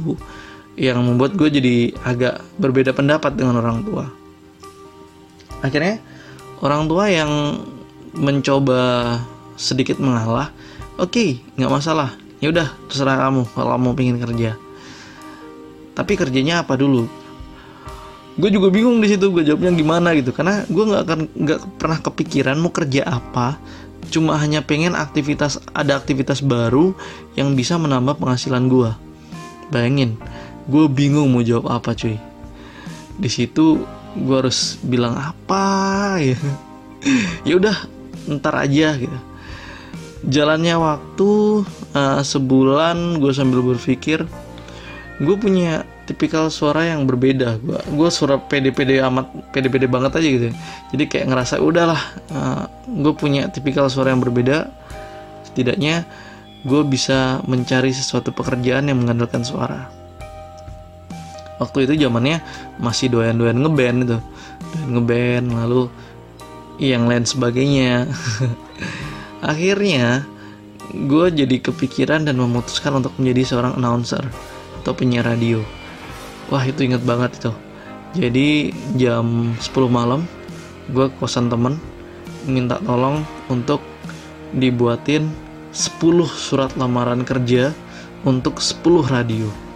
yang 0.78 1.02
membuat 1.02 1.34
gue 1.34 1.50
jadi 1.50 1.90
agak 2.06 2.38
berbeda 2.62 2.94
pendapat 2.94 3.34
dengan 3.34 3.58
orang 3.58 3.82
tua 3.82 4.06
akhirnya 5.64 6.02
orang 6.62 6.86
tua 6.86 7.10
yang 7.10 7.62
mencoba 8.14 9.16
sedikit 9.58 10.00
mengalah 10.00 10.50
oke 10.98 11.12
okay, 11.14 11.30
nggak 11.58 11.72
masalah. 11.72 12.14
Ya 12.38 12.54
udah 12.54 12.70
terserah 12.86 13.18
kamu 13.18 13.50
kalau 13.50 13.74
mau 13.82 13.94
pengen 13.98 14.22
kerja. 14.22 14.54
Tapi 15.98 16.12
kerjanya 16.14 16.62
apa 16.62 16.78
dulu? 16.78 17.10
Gue 18.38 18.54
juga 18.54 18.70
bingung 18.70 19.02
di 19.02 19.10
situ 19.10 19.34
gue 19.34 19.42
jawabnya 19.42 19.74
gimana 19.74 20.14
gitu. 20.14 20.30
Karena 20.30 20.62
gue 20.70 20.84
nggak 20.86 21.02
akan 21.02 21.20
nggak 21.34 21.60
pernah 21.82 21.98
kepikiran 21.98 22.54
mau 22.62 22.70
kerja 22.70 23.02
apa. 23.10 23.58
Cuma 24.14 24.38
hanya 24.38 24.62
pengen 24.62 24.94
aktivitas 24.94 25.58
ada 25.74 25.98
aktivitas 25.98 26.46
baru 26.46 26.94
yang 27.34 27.58
bisa 27.58 27.74
menambah 27.74 28.22
penghasilan 28.22 28.70
gue 28.70 28.90
bayangin 29.68 30.16
gue 30.68 30.84
bingung 30.84 31.32
mau 31.32 31.40
jawab 31.40 31.72
apa 31.72 31.96
cuy. 31.96 32.20
Di 33.18 33.30
situ 33.32 33.82
gue 34.16 34.36
harus 34.36 34.80
bilang 34.80 35.16
apa 35.16 36.16
ya 36.22 36.38
ya 37.44 37.54
udah 37.58 37.76
ntar 38.38 38.54
aja 38.60 38.96
gitu. 38.96 39.18
Jalannya 40.28 40.74
waktu 40.76 41.30
uh, 41.94 42.20
sebulan 42.20 43.22
gue 43.22 43.32
sambil 43.32 43.62
berpikir 43.62 44.26
gue 45.18 45.36
punya 45.38 45.82
tipikal 46.06 46.50
suara 46.52 46.88
yang 46.88 47.06
berbeda. 47.06 47.58
Gue 47.62 47.78
gue 47.78 48.08
suara 48.10 48.36
pede-pede 48.38 49.00
amat 49.02 49.52
pede-pede 49.54 49.86
banget 49.86 50.18
aja 50.18 50.28
gitu. 50.28 50.48
Jadi 50.94 51.04
kayak 51.08 51.26
ngerasa 51.32 51.54
udahlah 51.62 52.02
uh, 52.34 52.64
gue 52.86 53.14
punya 53.14 53.48
tipikal 53.48 53.86
suara 53.88 54.12
yang 54.12 54.20
berbeda. 54.20 54.68
Setidaknya 55.46 56.04
gue 56.66 56.82
bisa 56.84 57.40
mencari 57.46 57.94
sesuatu 57.94 58.34
pekerjaan 58.34 58.90
yang 58.90 58.98
mengandalkan 58.98 59.46
suara 59.46 59.97
waktu 61.58 61.86
itu 61.86 62.06
zamannya 62.06 62.40
masih 62.78 63.12
doyan-doyan 63.12 63.58
ngeband 63.58 63.98
itu. 64.06 64.18
Doyan 64.74 64.90
ngeband 64.96 65.46
lalu 65.54 65.82
yang 66.78 67.10
lain 67.10 67.26
sebagainya. 67.26 68.06
Akhirnya 69.52 70.26
gue 70.94 71.26
jadi 71.30 71.56
kepikiran 71.60 72.24
dan 72.24 72.40
memutuskan 72.40 72.96
untuk 72.96 73.12
menjadi 73.20 73.54
seorang 73.54 73.76
announcer 73.76 74.22
atau 74.82 74.92
penyiar 74.94 75.28
radio. 75.28 75.60
Wah 76.48 76.64
itu 76.64 76.86
inget 76.86 77.04
banget 77.04 77.36
itu. 77.36 77.52
Jadi 78.16 78.72
jam 78.96 79.52
10 79.60 79.68
malam 79.92 80.24
gue 80.88 81.12
kosan 81.20 81.52
temen 81.52 81.76
minta 82.48 82.80
tolong 82.80 83.20
untuk 83.52 83.84
dibuatin 84.56 85.28
10 85.76 86.00
surat 86.24 86.72
lamaran 86.80 87.20
kerja 87.28 87.76
untuk 88.24 88.64
10 88.64 89.12
radio 89.12 89.67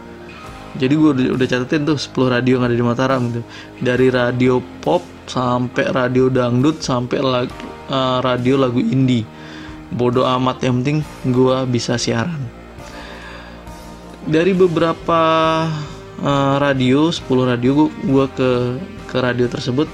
jadi 0.72 0.94
gue 0.96 1.36
udah, 1.36 1.48
catetin 1.48 1.84
tuh 1.84 2.00
10 2.00 2.32
radio 2.32 2.52
yang 2.56 2.64
ada 2.64 2.76
di 2.76 2.84
Mataram 2.84 3.20
gitu. 3.28 3.42
Dari 3.84 4.08
radio 4.08 4.56
pop 4.80 5.04
sampai 5.28 5.92
radio 5.92 6.32
dangdut 6.32 6.80
sampai 6.80 7.18
lag, 7.20 7.48
uh, 7.92 8.24
radio 8.24 8.56
lagu 8.56 8.80
indie. 8.80 9.28
Bodoh 9.92 10.24
amat 10.24 10.64
yang 10.64 10.80
penting 10.80 11.04
gue 11.28 11.56
bisa 11.68 12.00
siaran. 12.00 12.40
Dari 14.24 14.56
beberapa 14.56 15.20
uh, 16.24 16.56
radio 16.56 17.12
10 17.12 17.28
radio 17.52 17.92
gue 17.92 18.26
ke 18.32 18.50
ke 19.12 19.16
radio 19.20 19.44
tersebut 19.44 19.92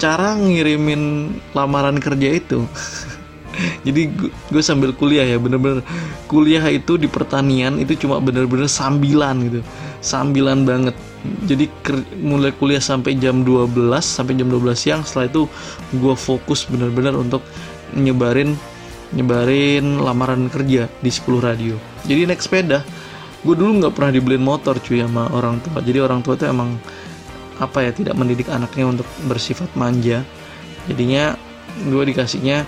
cara 0.00 0.34
ngirimin 0.34 1.36
lamaran 1.52 2.00
kerja 2.00 2.40
itu 2.40 2.64
jadi 3.86 4.08
gue 4.48 4.62
sambil 4.62 4.92
kuliah 4.96 5.24
ya 5.26 5.36
bener-bener 5.36 5.84
kuliah 6.26 6.64
itu 6.72 6.96
di 6.96 7.06
pertanian 7.06 7.76
itu 7.76 7.96
cuma 8.06 8.18
bener-bener 8.18 8.66
sambilan 8.66 9.36
gitu. 9.48 9.60
Sambilan 10.02 10.66
banget. 10.66 10.96
Jadi 11.46 11.70
mulai 12.18 12.50
kuliah 12.50 12.82
sampai 12.82 13.14
jam 13.14 13.46
12 13.46 13.70
sampai 14.02 14.34
jam 14.34 14.50
12 14.50 14.74
siang 14.74 15.00
setelah 15.06 15.30
itu 15.30 15.42
gue 15.94 16.14
fokus 16.18 16.66
bener-bener 16.66 17.14
untuk 17.14 17.46
nyebarin 17.94 18.58
nyebarin 19.14 20.02
lamaran 20.02 20.50
kerja 20.50 20.90
di 20.98 21.10
10 21.12 21.38
radio. 21.38 21.78
Jadi 22.02 22.26
naik 22.26 22.42
sepeda 22.42 22.82
gue 23.42 23.54
dulu 23.58 23.82
nggak 23.82 23.94
pernah 23.98 24.12
dibeliin 24.14 24.42
motor 24.42 24.78
cuy 24.78 25.02
sama 25.02 25.30
orang 25.34 25.58
tua. 25.62 25.82
Jadi 25.82 25.98
orang 25.98 26.22
tua 26.22 26.34
itu 26.38 26.46
emang 26.46 26.78
apa 27.58 27.78
ya 27.86 27.90
tidak 27.94 28.14
mendidik 28.18 28.50
anaknya 28.50 28.90
untuk 28.90 29.06
bersifat 29.26 29.70
manja. 29.78 30.22
Jadinya 30.90 31.38
gue 31.86 32.02
dikasihnya 32.06 32.66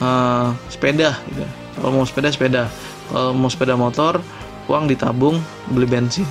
uh, 0.00 0.52
sepeda 0.68 1.16
gitu. 1.30 1.44
kalau 1.78 1.90
mau 1.92 2.04
sepeda 2.08 2.28
sepeda. 2.32 2.62
Kalau 3.06 3.30
mau 3.36 3.50
sepeda 3.52 3.78
motor 3.78 4.18
uang 4.66 4.90
ditabung 4.90 5.38
beli 5.70 5.86
bensin. 5.86 6.26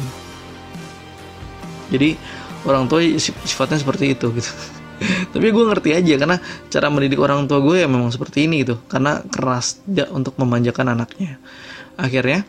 Jadi 1.90 2.18
orang 2.68 2.90
tua 2.90 3.06
sifatnya 3.20 3.80
seperti 3.80 4.18
itu 4.18 4.28
gitu. 4.36 4.52
Tapi 5.36 5.48
gue 5.52 5.64
ngerti 5.68 5.90
aja 5.92 6.14
karena 6.16 6.38
cara 6.72 6.88
mendidik 6.88 7.20
orang 7.20 7.48
tua 7.48 7.60
gue 7.64 7.84
ya 7.84 7.88
memang 7.88 8.12
seperti 8.12 8.48
ini 8.50 8.66
gitu. 8.66 8.82
Karena 8.92 9.24
keras 9.24 9.80
tidak 9.86 10.12
untuk 10.12 10.36
memanjakan 10.36 10.98
anaknya. 10.98 11.40
Akhirnya 11.96 12.44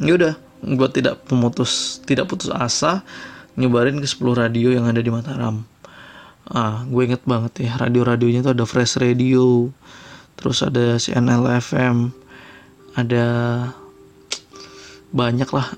ya 0.00 0.12
udah 0.16 0.34
gue 0.64 0.88
tidak 0.96 1.20
memutus 1.28 2.00
tidak 2.08 2.26
putus 2.26 2.48
asa 2.48 3.04
nyebarin 3.54 4.00
ke 4.00 4.08
10 4.08 4.24
radio 4.34 4.74
yang 4.74 4.88
ada 4.88 4.98
di 4.98 5.12
Mataram 5.12 5.73
ah 6.52 6.84
gue 6.84 7.02
inget 7.08 7.24
banget 7.24 7.64
ya 7.64 7.72
radio-radionya 7.80 8.44
tuh 8.44 8.52
ada 8.52 8.64
Fresh 8.68 9.00
Radio 9.00 9.72
terus 10.36 10.60
ada 10.60 11.00
CNL 11.00 11.48
FM 11.62 12.12
ada 12.94 13.26
banyak 15.14 15.46
lah. 15.54 15.70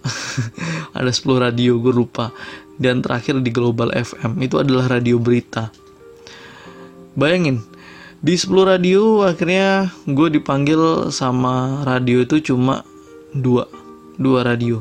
Ada 0.96 1.12
10 1.12 1.44
radio 1.44 1.76
gue 1.76 1.92
lupa. 1.92 2.32
Dan 2.80 3.04
terakhir 3.04 3.44
di 3.44 3.52
Global 3.52 3.92
FM 3.92 4.40
itu 4.40 4.56
adalah 4.56 4.88
radio 4.88 5.20
berita. 5.20 5.68
Bayangin 7.12 7.60
di 8.24 8.32
10 8.32 8.48
radio 8.64 9.28
akhirnya 9.28 9.92
gue 10.08 10.28
dipanggil 10.32 11.12
sama 11.12 11.84
radio 11.84 12.24
itu 12.24 12.40
cuma 12.40 12.80
dua 13.36 13.68
dua 14.16 14.40
radio. 14.40 14.80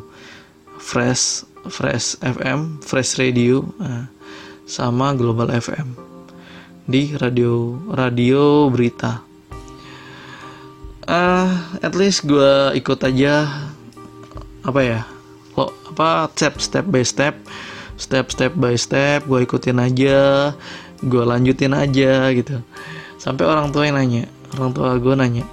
Fresh 0.79 1.47
Fresh 1.67 2.19
FM 2.23 2.79
Fresh 2.83 3.19
Radio 3.19 3.63
nah, 3.79 4.11
sama 4.65 5.13
Global 5.13 5.53
FM 5.53 5.93
di 6.89 7.13
radio 7.17 7.77
radio 7.93 8.65
berita. 8.73 9.21
Uh, 11.05 11.53
at 11.85 11.93
least 11.93 12.25
gue 12.25 12.73
ikut 12.73 12.97
aja 13.05 13.45
apa 14.65 14.81
ya 14.81 15.01
lo 15.53 15.69
apa 15.93 16.33
step 16.33 16.57
step 16.57 16.85
by 16.89 17.05
step 17.05 17.37
step 18.01 18.33
step 18.33 18.57
by 18.57 18.73
step 18.73 19.29
gue 19.29 19.45
ikutin 19.45 19.77
aja 19.77 20.51
gue 20.97 21.23
lanjutin 21.23 21.77
aja 21.77 22.33
gitu. 22.33 22.57
Sampai 23.21 23.45
orang 23.45 23.69
tua 23.69 23.85
yang 23.85 24.01
nanya 24.01 24.25
orang 24.57 24.73
tua 24.73 24.97
gue 24.97 25.13
nanya 25.13 25.45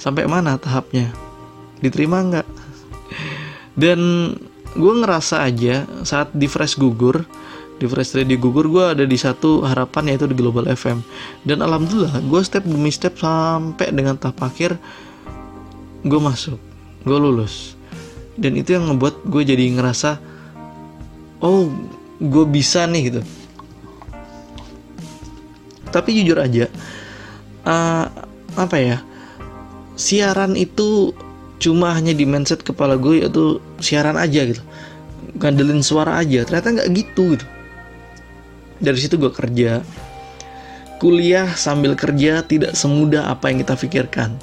sampai 0.00 0.24
mana 0.24 0.56
tahapnya? 0.56 1.12
Diterima 1.84 2.24
nggak? 2.24 2.48
Dan 3.76 4.32
gue 4.72 4.92
ngerasa 5.04 5.44
aja 5.44 5.84
saat 6.00 6.32
di 6.32 6.48
fresh 6.48 6.80
gugur 6.80 7.28
di 7.84 7.86
fresh 7.92 8.16
ready 8.16 8.40
gugur 8.40 8.64
gue 8.72 8.96
ada 8.96 9.04
di 9.04 9.20
satu 9.20 9.60
harapan 9.60 10.16
yaitu 10.16 10.24
di 10.24 10.32
global 10.32 10.64
FM 10.64 11.04
dan 11.44 11.60
alhamdulillah 11.60 12.24
gue 12.24 12.40
step 12.40 12.64
demi 12.64 12.88
step 12.88 13.20
sampai 13.20 13.92
dengan 13.92 14.16
tahap 14.16 14.40
akhir 14.48 14.80
gue 16.04 16.20
masuk 16.20 16.56
gue 17.04 17.18
lulus. 17.20 17.76
Dan 18.34 18.58
itu 18.58 18.74
yang 18.74 18.90
ngebuat 18.90 19.28
gue 19.30 19.42
jadi 19.46 19.64
ngerasa 19.78 20.18
oh 21.44 21.70
gue 22.18 22.44
bisa 22.48 22.88
nih 22.88 23.02
gitu. 23.12 23.22
Tapi 25.92 26.10
jujur 26.18 26.42
aja 26.42 26.66
uh, 27.62 28.06
apa 28.58 28.76
ya 28.80 28.98
siaran 29.94 30.58
itu 30.58 31.14
cuma 31.62 31.94
hanya 31.94 32.10
di 32.10 32.26
mindset 32.26 32.66
kepala 32.66 32.98
gue 32.98 33.22
yaitu 33.22 33.62
siaran 33.78 34.18
aja 34.18 34.42
gitu. 34.42 34.62
Ngandelin 35.38 35.84
suara 35.86 36.18
aja 36.18 36.42
ternyata 36.42 36.82
nggak 36.82 36.90
gitu 36.90 37.38
gitu 37.38 37.46
dari 38.84 38.98
situ 39.00 39.16
gue 39.16 39.32
kerja. 39.32 39.80
Kuliah 41.00 41.50
sambil 41.56 41.96
kerja 41.98 42.44
tidak 42.46 42.76
semudah 42.76 43.32
apa 43.32 43.50
yang 43.50 43.64
kita 43.64 43.74
pikirkan. 43.74 44.36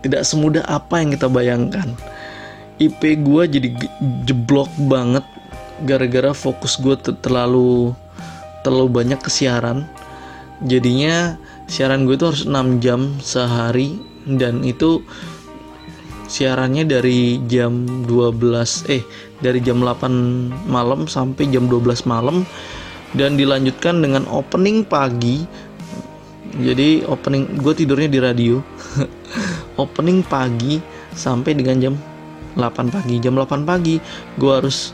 Tidak 0.00 0.22
semudah 0.22 0.64
apa 0.68 1.00
yang 1.02 1.12
kita 1.12 1.26
bayangkan. 1.26 1.96
IP 2.80 3.20
gue 3.20 3.42
jadi 3.44 3.68
jeblok 4.24 4.72
banget 4.88 5.24
gara-gara 5.84 6.32
fokus 6.32 6.80
gue 6.80 6.96
terlalu 7.20 7.92
terlalu 8.64 8.88
banyak 9.02 9.20
ke 9.20 9.28
siaran. 9.32 9.84
Jadinya 10.64 11.40
siaran 11.68 12.04
gue 12.04 12.16
itu 12.16 12.28
harus 12.28 12.44
6 12.44 12.84
jam 12.84 13.16
sehari 13.20 13.96
dan 14.24 14.60
itu 14.64 15.00
siarannya 16.30 16.86
dari 16.86 17.42
jam 17.50 18.06
12 18.06 18.86
eh 18.86 19.02
dari 19.42 19.58
jam 19.58 19.82
8 19.82 20.70
malam 20.70 21.10
sampai 21.10 21.50
jam 21.50 21.66
12 21.66 22.06
malam 22.06 22.46
dan 23.14 23.34
dilanjutkan 23.34 23.98
dengan 24.02 24.26
opening 24.30 24.86
pagi. 24.86 25.42
Jadi 26.50 27.06
opening 27.06 27.62
gue 27.62 27.74
tidurnya 27.74 28.10
di 28.10 28.18
radio. 28.18 28.56
Opening 29.80 30.26
pagi 30.26 30.82
sampai 31.14 31.54
dengan 31.56 31.78
jam 31.78 31.94
8 32.58 32.90
pagi. 32.90 33.16
Jam 33.22 33.38
8 33.38 33.62
pagi 33.64 33.96
gue 34.36 34.52
harus 34.52 34.92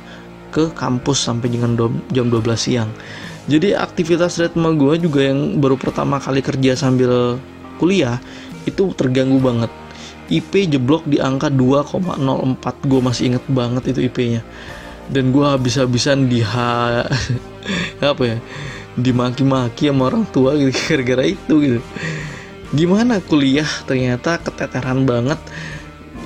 ke 0.53 0.69
kampus 0.77 1.27
sampai 1.27 1.49
dengan 1.49 1.75
jam 2.13 2.29
12 2.29 2.45
siang. 2.55 2.91
Jadi 3.49 3.73
aktivitas 3.73 4.37
ritme 4.39 4.69
gue 4.77 5.01
juga 5.01 5.27
yang 5.27 5.59
baru 5.59 5.81
pertama 5.81 6.21
kali 6.21 6.45
kerja 6.45 6.77
sambil 6.77 7.41
kuliah 7.81 8.21
itu 8.69 8.93
terganggu 8.95 9.41
banget. 9.41 9.73
IP 10.27 10.67
jeblok 10.71 11.07
di 11.07 11.23
angka 11.23 11.49
2,04 11.51 12.91
gue 12.91 13.01
masih 13.01 13.23
inget 13.33 13.45
banget 13.47 13.95
itu 13.95 14.11
IP-nya 14.11 14.43
dan 15.11 15.31
gue 15.31 15.47
habis-habisan 15.47 16.27
di 16.27 16.43
apa 18.01 18.23
ya? 18.25 18.39
Dimaki-maki 18.97 19.93
sama 19.93 20.09
orang 20.09 20.25
tua 20.33 20.57
gitu 20.57 20.73
gara-gara 20.89 21.25
itu 21.27 21.55
gitu. 21.61 21.81
Gimana 22.75 23.23
kuliah 23.23 23.69
ternyata 23.87 24.41
keteteran 24.43 25.07
banget. 25.07 25.39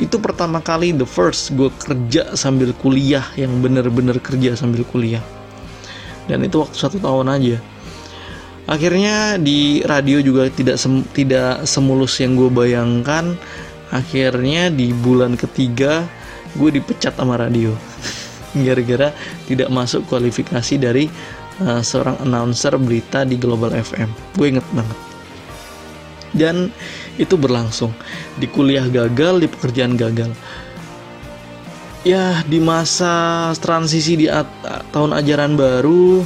Itu 0.01 0.17
pertama 0.17 0.65
kali 0.65 0.97
the 0.97 1.05
first 1.05 1.53
gue 1.53 1.69
kerja 1.77 2.33
sambil 2.33 2.73
kuliah 2.73 3.27
yang 3.37 3.61
bener-bener 3.61 4.17
kerja 4.17 4.57
sambil 4.57 4.81
kuliah. 4.89 5.21
Dan 6.25 6.47
itu 6.47 6.63
waktu 6.63 6.77
satu 6.79 6.97
tahun 6.97 7.29
aja. 7.29 7.57
Akhirnya 8.71 9.35
di 9.37 9.83
radio 9.83 10.23
juga 10.23 10.47
tidak 10.47 10.79
sem 10.79 11.03
tidak 11.11 11.67
semulus 11.67 12.17
yang 12.23 12.39
gue 12.39 12.49
bayangkan. 12.49 13.35
Akhirnya 13.91 14.71
di 14.71 14.95
bulan 14.95 15.35
ketiga 15.35 16.07
gue 16.55 16.71
dipecat 16.79 17.15
sama 17.15 17.35
radio 17.39 17.75
gara-gara 18.57 19.15
tidak 19.47 19.69
masuk 19.71 20.03
kualifikasi 20.11 20.75
dari 20.81 21.07
uh, 21.63 21.83
seorang 21.83 22.19
announcer 22.25 22.75
berita 22.81 23.23
di 23.23 23.39
Global 23.39 23.71
FM 23.75 24.11
gue 24.39 24.47
inget 24.47 24.67
banget. 24.75 24.99
Dan 26.31 26.71
itu 27.19 27.35
berlangsung. 27.35 27.91
Di 28.39 28.47
kuliah 28.47 28.87
gagal 28.87 29.43
di 29.43 29.49
pekerjaan 29.51 29.99
gagal. 29.99 30.31
Ya 32.07 32.41
di 32.47 32.63
masa 32.63 33.51
transisi 33.59 34.15
di 34.15 34.27
tahun 34.95 35.11
ajaran 35.11 35.59
baru 35.59 36.25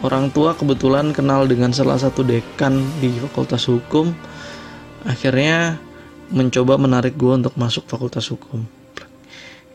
orang 0.00 0.32
tua 0.32 0.56
kebetulan 0.56 1.12
kenal 1.12 1.44
dengan 1.44 1.70
salah 1.70 2.00
satu 2.00 2.24
dekan 2.24 2.82
di 2.98 3.12
fakultas 3.20 3.68
hukum. 3.68 4.16
Akhirnya 5.04 5.76
mencoba 6.32 6.80
menarik 6.80 7.14
gue 7.20 7.36
untuk 7.36 7.52
masuk 7.60 7.84
fakultas 7.84 8.26
hukum 8.32 8.64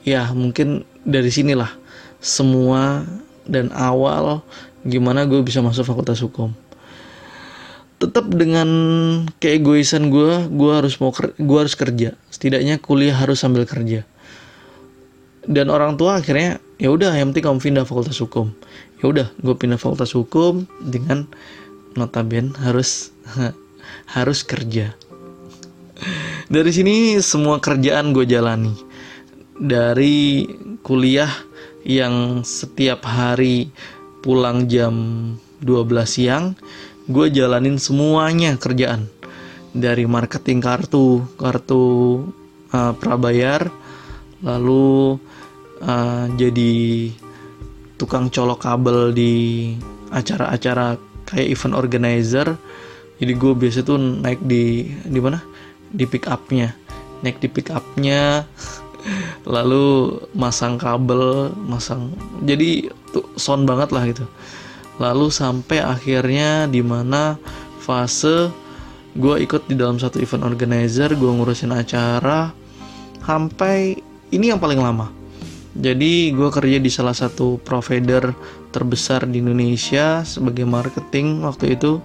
ya 0.08 0.32
mungkin 0.32 0.88
dari 1.04 1.32
sinilah 1.32 1.72
semua 2.20 3.08
dan 3.48 3.72
awal 3.74 4.44
gimana 4.84 5.26
gue 5.28 5.40
bisa 5.44 5.60
masuk 5.60 5.88
fakultas 5.88 6.20
hukum. 6.24 6.54
Tetap 8.00 8.32
dengan 8.32 8.70
keegoisan 9.44 10.08
gue 10.08 10.48
gue 10.48 10.72
harus 10.72 10.96
mau 11.04 11.12
gue 11.16 11.60
harus 11.60 11.76
kerja. 11.76 12.16
Setidaknya 12.32 12.80
kuliah 12.80 13.16
harus 13.16 13.44
sambil 13.44 13.68
kerja. 13.68 14.08
Dan 15.44 15.68
orang 15.72 16.00
tua 16.00 16.22
akhirnya 16.22 16.64
ya 16.80 16.94
udah 16.94 17.12
yang 17.12 17.36
penting 17.36 17.44
kamu 17.48 17.60
pindah 17.60 17.84
fakultas 17.84 18.20
hukum. 18.24 18.56
Ya 19.04 19.12
udah 19.12 19.28
gue 19.44 19.56
pindah 19.56 19.76
fakultas 19.76 20.16
hukum 20.16 20.64
dengan 20.80 21.28
notaben 22.00 22.56
harus 22.64 23.12
harus 24.16 24.48
kerja. 24.48 24.96
Dari 26.48 26.72
sini 26.72 27.20
semua 27.20 27.60
kerjaan 27.60 28.16
gue 28.16 28.24
jalani 28.24 28.89
dari 29.60 30.48
kuliah 30.80 31.30
yang 31.84 32.42
setiap 32.48 33.04
hari 33.04 33.72
pulang 34.24 34.68
jam 34.72 34.96
12 35.64 36.08
siang 36.08 36.56
gue 37.10 37.28
jalanin 37.34 37.82
semuanya 37.82 38.56
kerjaan. 38.56 39.10
Dari 39.70 40.10
marketing 40.10 40.66
kartu 40.66 41.22
kartu 41.38 41.84
uh, 42.74 42.94
prabayar 42.98 43.70
lalu 44.42 45.20
uh, 45.84 46.26
jadi 46.34 46.74
tukang 48.00 48.34
colok 48.34 48.66
kabel 48.66 49.14
di 49.14 49.34
acara-acara 50.10 50.98
kayak 51.30 51.50
event 51.54 51.76
organizer. 51.78 52.48
Jadi 53.20 53.34
gue 53.36 53.52
biasa 53.54 53.84
tuh 53.84 54.00
naik 54.00 54.42
di 54.42 54.90
di 55.06 55.20
mana? 55.20 55.44
Di 55.92 56.08
pick 56.08 56.26
upnya. 56.30 56.72
Naik 57.20 57.44
di 57.44 57.52
pick 57.52 57.70
upnya 57.70 58.48
lalu 59.48 60.18
masang 60.36 60.76
kabel 60.76 61.54
masang 61.68 62.12
jadi 62.44 62.92
tuh 63.12 63.26
sound 63.36 63.66
banget 63.66 63.90
lah 63.90 64.04
gitu. 64.08 64.26
Lalu 65.00 65.32
sampai 65.32 65.80
akhirnya 65.80 66.68
di 66.68 66.84
mana 66.84 67.40
fase 67.80 68.52
gue 69.16 69.36
ikut 69.42 69.66
di 69.66 69.76
dalam 69.80 69.98
satu 69.98 70.22
event 70.22 70.46
organizer 70.46 71.16
gue 71.16 71.32
ngurusin 71.32 71.72
acara 71.74 72.52
sampai 73.24 73.96
ini 74.30 74.52
yang 74.52 74.62
paling 74.62 74.78
lama. 74.78 75.10
Jadi 75.80 76.36
gue 76.36 76.50
kerja 76.52 76.78
di 76.82 76.92
salah 76.92 77.16
satu 77.16 77.62
provider 77.62 78.36
terbesar 78.76 79.24
di 79.30 79.40
Indonesia 79.40 80.28
sebagai 80.28 80.68
marketing 80.68 81.48
waktu 81.48 81.80
itu. 81.80 82.04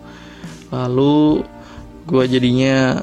Lalu 0.71 1.43
gue 2.07 2.25
jadinya 2.29 3.03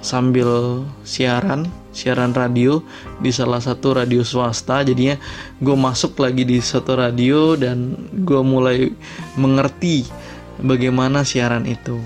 sambil 0.00 0.82
siaran 1.04 1.68
siaran 1.98 2.30
radio 2.30 2.78
di 3.18 3.34
salah 3.34 3.58
satu 3.58 3.98
radio 3.98 4.22
swasta 4.22 4.86
jadinya 4.86 5.18
gue 5.58 5.74
masuk 5.74 6.22
lagi 6.22 6.46
di 6.46 6.62
satu 6.62 6.94
radio 6.94 7.58
dan 7.58 7.98
gue 8.22 8.38
mulai 8.46 8.94
mengerti 9.34 10.06
bagaimana 10.62 11.26
siaran 11.26 11.66
itu 11.66 11.98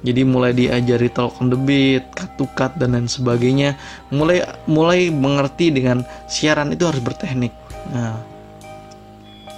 jadi 0.00 0.24
mulai 0.24 0.56
diajari 0.56 1.12
talk 1.12 1.36
on 1.44 1.52
the 1.52 1.58
beat, 1.60 2.08
cut 2.16 2.32
to 2.40 2.48
cut 2.56 2.72
dan 2.80 2.96
lain 2.96 3.04
sebagainya. 3.04 3.76
Mulai 4.08 4.48
mulai 4.64 5.12
mengerti 5.12 5.68
dengan 5.68 6.00
siaran 6.24 6.72
itu 6.72 6.88
harus 6.88 7.04
berteknik. 7.04 7.52
Nah, 7.92 8.16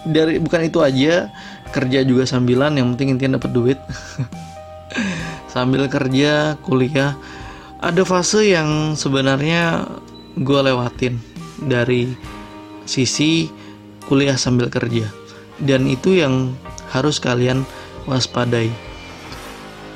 dari 0.02 0.42
bukan 0.42 0.66
itu 0.66 0.82
aja, 0.82 1.30
kerja 1.70 2.02
juga 2.02 2.26
sambilan 2.26 2.74
yang 2.74 2.90
penting 2.94 3.14
intinya 3.14 3.38
dapat 3.38 3.50
duit. 3.54 3.78
Sambil 5.54 5.86
kerja, 5.86 6.58
kuliah, 6.64 7.14
ada 7.82 8.06
fase 8.06 8.54
yang 8.54 8.94
sebenarnya 8.94 9.90
gue 10.38 10.60
lewatin 10.62 11.18
dari 11.66 12.14
sisi 12.86 13.50
kuliah 14.06 14.38
sambil 14.38 14.70
kerja. 14.70 15.10
Dan 15.58 15.90
itu 15.90 16.14
yang 16.14 16.54
harus 16.94 17.18
kalian 17.18 17.66
waspadai. 18.06 18.70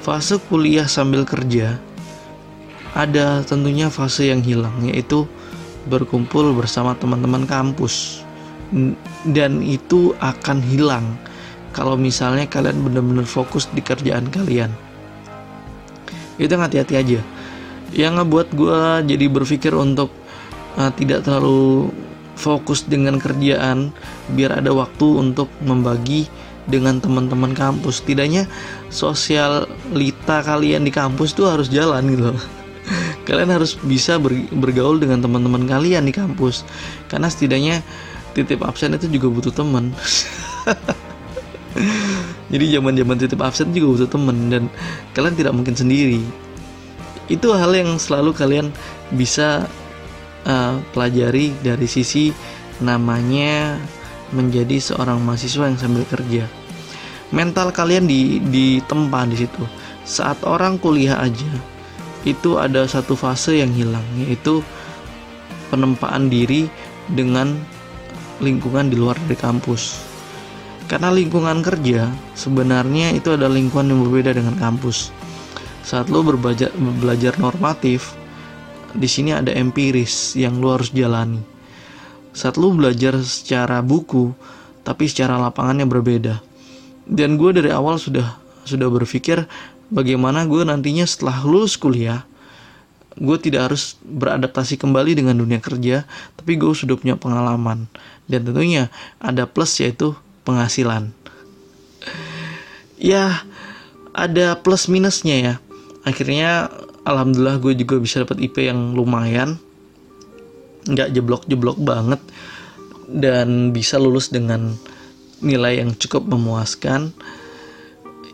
Fase 0.02 0.42
kuliah 0.50 0.90
sambil 0.90 1.22
kerja 1.22 1.78
ada 2.98 3.46
tentunya 3.46 3.86
fase 3.86 4.34
yang 4.34 4.42
hilang 4.42 4.74
yaitu 4.82 5.22
berkumpul 5.86 6.58
bersama 6.58 6.98
teman-teman 6.98 7.46
kampus. 7.46 8.26
Dan 9.22 9.62
itu 9.62 10.10
akan 10.18 10.58
hilang 10.58 11.14
kalau 11.70 11.94
misalnya 11.94 12.50
kalian 12.50 12.82
benar-benar 12.82 13.30
fokus 13.30 13.70
di 13.70 13.78
kerjaan 13.78 14.26
kalian. 14.26 14.74
Itu 16.34 16.58
hati-hati 16.58 16.94
aja 16.98 17.22
yang 17.96 18.20
ngebuat 18.20 18.52
gue 18.52 18.80
jadi 19.08 19.26
berpikir 19.32 19.72
untuk 19.72 20.12
uh, 20.76 20.92
tidak 20.92 21.24
terlalu 21.24 21.88
fokus 22.36 22.84
dengan 22.84 23.16
kerjaan 23.16 23.90
biar 24.36 24.60
ada 24.60 24.68
waktu 24.76 25.08
untuk 25.16 25.48
membagi 25.64 26.28
dengan 26.68 27.00
teman-teman 27.00 27.56
kampus. 27.56 28.04
Tidaknya 28.04 28.44
sosialita 28.92 30.44
kalian 30.44 30.84
di 30.84 30.92
kampus 30.92 31.32
tuh 31.32 31.48
harus 31.48 31.72
jalan 31.72 32.04
gitu 32.12 32.36
kalian 33.28 33.50
harus 33.50 33.74
bisa 33.82 34.20
bergaul 34.52 35.00
dengan 35.00 35.24
teman-teman 35.24 35.64
kalian 35.64 36.04
di 36.04 36.12
kampus. 36.12 36.62
Karena 37.08 37.32
setidaknya 37.32 37.80
titip 38.36 38.60
absen 38.62 38.92
itu 38.92 39.08
juga 39.08 39.32
butuh 39.32 39.54
teman. 39.56 39.96
Jadi 42.52 42.64
zaman 42.78 42.94
zaman 42.94 43.16
titip 43.18 43.40
absen 43.42 43.72
juga 43.72 43.96
butuh 43.96 44.08
teman 44.12 44.36
dan 44.52 44.62
kalian 45.16 45.34
tidak 45.34 45.52
mungkin 45.56 45.74
sendiri 45.74 46.22
itu 47.26 47.50
hal 47.52 47.72
yang 47.74 47.98
selalu 47.98 48.30
kalian 48.34 48.70
bisa 49.14 49.66
uh, 50.46 50.78
pelajari 50.94 51.54
dari 51.62 51.86
sisi 51.86 52.30
namanya 52.78 53.78
menjadi 54.34 54.78
seorang 54.78 55.22
mahasiswa 55.22 55.70
yang 55.70 55.78
sambil 55.78 56.04
kerja 56.06 56.44
mental 57.34 57.74
kalian 57.74 58.06
di 58.06 58.38
di 58.38 58.78
tempat 58.86 59.30
di 59.30 59.46
situ 59.46 59.62
saat 60.06 60.38
orang 60.46 60.78
kuliah 60.78 61.18
aja 61.18 61.50
itu 62.26 62.58
ada 62.58 62.86
satu 62.90 63.14
fase 63.14 63.62
yang 63.62 63.70
hilang 63.70 64.04
yaitu 64.18 64.62
penempaan 65.70 66.26
diri 66.26 66.66
dengan 67.14 67.54
lingkungan 68.42 68.90
di 68.92 68.96
luar 68.98 69.16
dari 69.24 69.38
kampus. 69.38 70.02
Karena 70.86 71.10
lingkungan 71.10 71.66
kerja 71.66 72.06
sebenarnya 72.38 73.14
itu 73.14 73.34
ada 73.34 73.50
lingkungan 73.50 73.90
yang 73.90 74.00
berbeda 74.06 74.30
dengan 74.38 74.54
kampus. 74.54 75.10
Saat 75.86 76.10
lo 76.10 76.26
berbelajar, 76.26 76.74
belajar 76.74 77.38
normatif, 77.38 78.18
di 78.90 79.06
sini 79.06 79.30
ada 79.30 79.54
empiris 79.54 80.34
yang 80.34 80.58
lo 80.58 80.74
harus 80.74 80.90
jalani. 80.90 81.38
Saat 82.34 82.58
lo 82.58 82.74
belajar 82.74 83.14
secara 83.22 83.78
buku, 83.86 84.34
tapi 84.82 85.06
secara 85.06 85.38
lapangannya 85.38 85.86
berbeda. 85.86 86.42
Dan 87.06 87.38
gue 87.38 87.54
dari 87.54 87.70
awal 87.70 88.02
sudah 88.02 88.34
sudah 88.66 88.90
berpikir 88.90 89.46
bagaimana 89.94 90.42
gue 90.50 90.66
nantinya 90.66 91.06
setelah 91.06 91.38
lulus 91.46 91.78
kuliah 91.78 92.26
gue 93.16 93.38
tidak 93.40 93.72
harus 93.72 93.96
beradaptasi 94.04 94.76
kembali 94.76 95.16
dengan 95.16 95.38
dunia 95.38 95.62
kerja 95.62 96.04
tapi 96.36 96.58
gue 96.60 96.68
sudah 96.74 96.98
punya 97.00 97.16
pengalaman 97.16 97.88
dan 98.28 98.44
tentunya 98.44 98.92
ada 99.22 99.48
plus 99.48 99.72
yaitu 99.80 100.12
penghasilan 100.44 101.14
ya 103.00 103.46
ada 104.12 104.58
plus 104.60 104.90
minusnya 104.90 105.36
ya 105.40 105.54
akhirnya 106.06 106.70
alhamdulillah 107.02 107.58
gue 107.58 107.74
juga 107.74 107.98
bisa 107.98 108.22
dapat 108.22 108.38
IP 108.38 108.70
yang 108.70 108.94
lumayan. 108.94 109.58
Nggak 110.86 111.12
jeblok-jeblok 111.12 111.78
banget. 111.82 112.22
Dan 113.06 113.70
bisa 113.74 113.98
lulus 113.98 114.30
dengan 114.30 114.74
nilai 115.42 115.82
yang 115.82 115.92
cukup 115.98 116.26
memuaskan. 116.30 117.10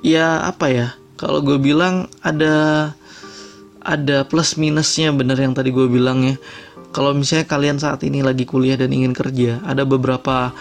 Ya 0.04 0.44
apa 0.44 0.68
ya? 0.68 0.88
Kalau 1.16 1.40
gue 1.40 1.56
bilang 1.56 2.12
ada 2.20 2.90
ada 3.82 4.22
plus 4.22 4.54
minusnya 4.54 5.10
bener 5.10 5.38
yang 5.40 5.56
tadi 5.56 5.74
gue 5.74 5.88
bilang 5.88 6.22
ya. 6.22 6.36
Kalau 6.92 7.16
misalnya 7.16 7.48
kalian 7.48 7.78
saat 7.80 8.04
ini 8.04 8.20
lagi 8.20 8.44
kuliah 8.44 8.76
dan 8.76 8.92
ingin 8.92 9.16
kerja 9.16 9.64
ada 9.64 9.88
beberapa 9.88 10.52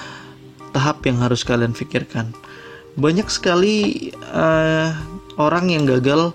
tahap 0.71 1.03
yang 1.03 1.19
harus 1.19 1.43
kalian 1.43 1.75
pikirkan. 1.75 2.31
Banyak 2.95 3.27
sekali 3.27 4.09
uh, 4.31 4.95
orang 5.35 5.71
yang 5.71 5.83
gagal 5.83 6.31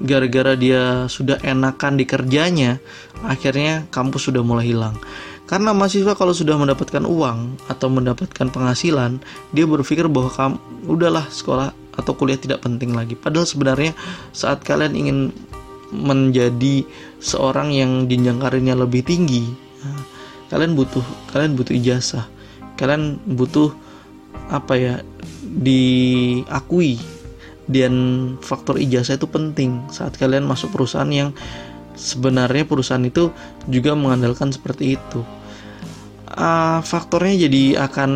gara-gara 0.00 0.56
dia 0.56 1.06
sudah 1.06 1.36
enakan 1.44 2.00
di 2.00 2.04
kerjanya 2.08 2.80
akhirnya 3.24 3.84
kampus 3.92 4.32
sudah 4.32 4.40
mulai 4.40 4.72
hilang 4.72 4.96
karena 5.50 5.74
mahasiswa 5.74 6.14
kalau 6.14 6.30
sudah 6.30 6.54
mendapatkan 6.54 7.02
uang 7.02 7.58
atau 7.66 7.90
mendapatkan 7.90 8.54
penghasilan 8.54 9.18
dia 9.50 9.66
berpikir 9.66 10.06
bahwa 10.06 10.30
kamu 10.30 10.56
udahlah 10.86 11.26
sekolah 11.26 11.74
atau 11.98 12.14
kuliah 12.14 12.38
tidak 12.38 12.62
penting 12.62 12.94
lagi. 12.94 13.18
Padahal 13.18 13.50
sebenarnya 13.50 13.92
saat 14.30 14.62
kalian 14.62 14.94
ingin 14.94 15.18
menjadi 15.90 16.86
seorang 17.18 17.74
yang 17.74 18.06
jenjang 18.06 18.38
karirnya 18.38 18.78
lebih 18.78 19.02
tinggi, 19.02 19.50
kalian 20.54 20.78
butuh 20.78 21.02
kalian 21.34 21.58
butuh 21.58 21.74
ijazah. 21.74 22.30
Kalian 22.78 23.18
butuh 23.26 23.74
apa 24.48 24.78
ya 24.78 24.94
diakui 25.44 26.96
dan 27.70 27.94
faktor 28.42 28.82
ijazah 28.82 29.14
itu 29.14 29.30
penting 29.30 29.86
saat 29.94 30.18
kalian 30.18 30.42
masuk 30.42 30.74
perusahaan 30.74 31.08
yang 31.08 31.30
sebenarnya 31.94 32.66
perusahaan 32.66 33.02
itu 33.02 33.30
juga 33.70 33.94
mengandalkan 33.94 34.50
seperti 34.50 34.98
itu. 34.98 35.22
Uh, 36.30 36.82
faktornya 36.82 37.46
jadi 37.46 37.86
akan 37.90 38.10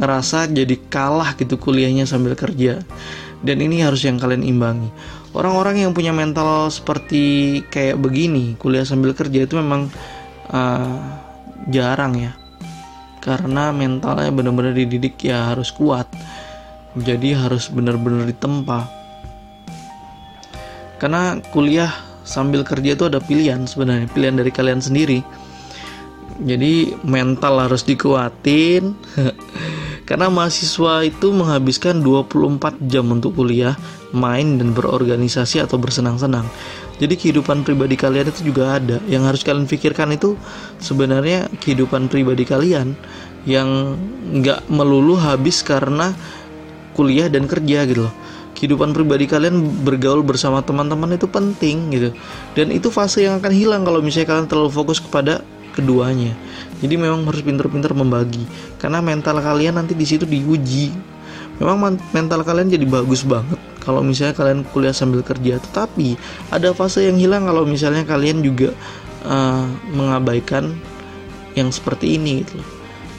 ngerasa 0.00 0.48
jadi 0.48 0.76
kalah 0.88 1.36
gitu 1.36 1.56
kuliahnya 1.56 2.04
sambil 2.04 2.36
kerja. 2.36 2.80
Dan 3.40 3.64
ini 3.64 3.80
harus 3.80 4.04
yang 4.04 4.20
kalian 4.20 4.44
imbangi. 4.44 4.92
Orang-orang 5.32 5.80
yang 5.88 5.96
punya 5.96 6.12
mental 6.12 6.68
seperti 6.68 7.62
kayak 7.72 7.96
begini 7.96 8.58
kuliah 8.60 8.84
sambil 8.84 9.16
kerja 9.16 9.48
itu 9.48 9.56
memang 9.56 9.88
uh, 10.52 11.00
jarang 11.72 12.16
ya. 12.20 12.32
Karena 13.24 13.72
mentalnya 13.72 14.32
benar-benar 14.32 14.76
dididik 14.76 15.20
ya 15.24 15.52
harus 15.52 15.72
kuat 15.72 16.08
jadi 16.98 17.38
harus 17.38 17.70
benar-benar 17.70 18.26
ditempa 18.26 18.88
karena 20.98 21.38
kuliah 21.54 21.92
sambil 22.26 22.62
kerja 22.66 22.94
itu 22.94 23.04
ada 23.06 23.22
pilihan 23.22 23.64
sebenarnya 23.66 24.10
pilihan 24.10 24.36
dari 24.38 24.50
kalian 24.50 24.82
sendiri 24.82 25.22
jadi 26.40 26.96
mental 27.04 27.68
harus 27.68 27.84
dikuatin 27.84 28.96
Karena 30.10 30.26
mahasiswa 30.26 31.06
itu 31.06 31.30
menghabiskan 31.30 32.02
24 32.02 32.82
jam 32.90 33.06
untuk 33.14 33.38
kuliah, 33.38 33.78
main 34.10 34.58
dan 34.58 34.74
berorganisasi 34.74 35.62
atau 35.62 35.78
bersenang-senang. 35.78 36.50
Jadi 36.98 37.14
kehidupan 37.14 37.62
pribadi 37.62 37.94
kalian 37.94 38.26
itu 38.26 38.50
juga 38.50 38.82
ada. 38.82 38.98
Yang 39.06 39.22
harus 39.22 39.42
kalian 39.46 39.70
pikirkan 39.70 40.10
itu 40.10 40.34
sebenarnya 40.82 41.46
kehidupan 41.62 42.10
pribadi 42.10 42.42
kalian 42.42 42.98
yang 43.46 43.94
nggak 44.34 44.66
melulu 44.66 45.14
habis 45.14 45.62
karena 45.62 46.10
kuliah 46.96 47.30
dan 47.30 47.46
kerja 47.46 47.86
gitu 47.86 48.08
loh. 48.08 48.14
Kehidupan 48.56 48.92
pribadi 48.92 49.24
kalian 49.24 49.86
bergaul 49.86 50.20
bersama 50.20 50.60
teman-teman 50.60 51.16
itu 51.16 51.24
penting 51.30 51.94
gitu. 51.94 52.10
Dan 52.52 52.74
itu 52.74 52.92
fase 52.92 53.24
yang 53.24 53.40
akan 53.40 53.52
hilang 53.54 53.82
kalau 53.86 54.04
misalnya 54.04 54.36
kalian 54.36 54.46
terlalu 54.50 54.70
fokus 54.74 54.98
kepada 55.00 55.40
keduanya. 55.72 56.34
Jadi 56.82 56.98
memang 56.98 57.24
harus 57.24 57.40
pintar-pintar 57.40 57.94
membagi 57.94 58.44
karena 58.82 58.98
mental 59.00 59.38
kalian 59.38 59.78
nanti 59.80 59.94
di 59.96 60.04
situ 60.04 60.26
diuji. 60.26 60.92
Memang 61.60 62.00
mental 62.16 62.40
kalian 62.40 62.72
jadi 62.72 62.88
bagus 62.88 63.20
banget 63.20 63.60
kalau 63.80 64.04
misalnya 64.04 64.36
kalian 64.36 64.60
kuliah 64.72 64.92
sambil 64.92 65.24
kerja, 65.24 65.56
tetapi 65.60 66.16
ada 66.52 66.72
fase 66.76 67.08
yang 67.08 67.16
hilang 67.16 67.48
kalau 67.48 67.64
misalnya 67.64 68.04
kalian 68.04 68.44
juga 68.44 68.72
uh, 69.24 69.64
mengabaikan 69.92 70.76
yang 71.56 71.72
seperti 71.72 72.20
ini 72.20 72.44
gitu. 72.44 72.60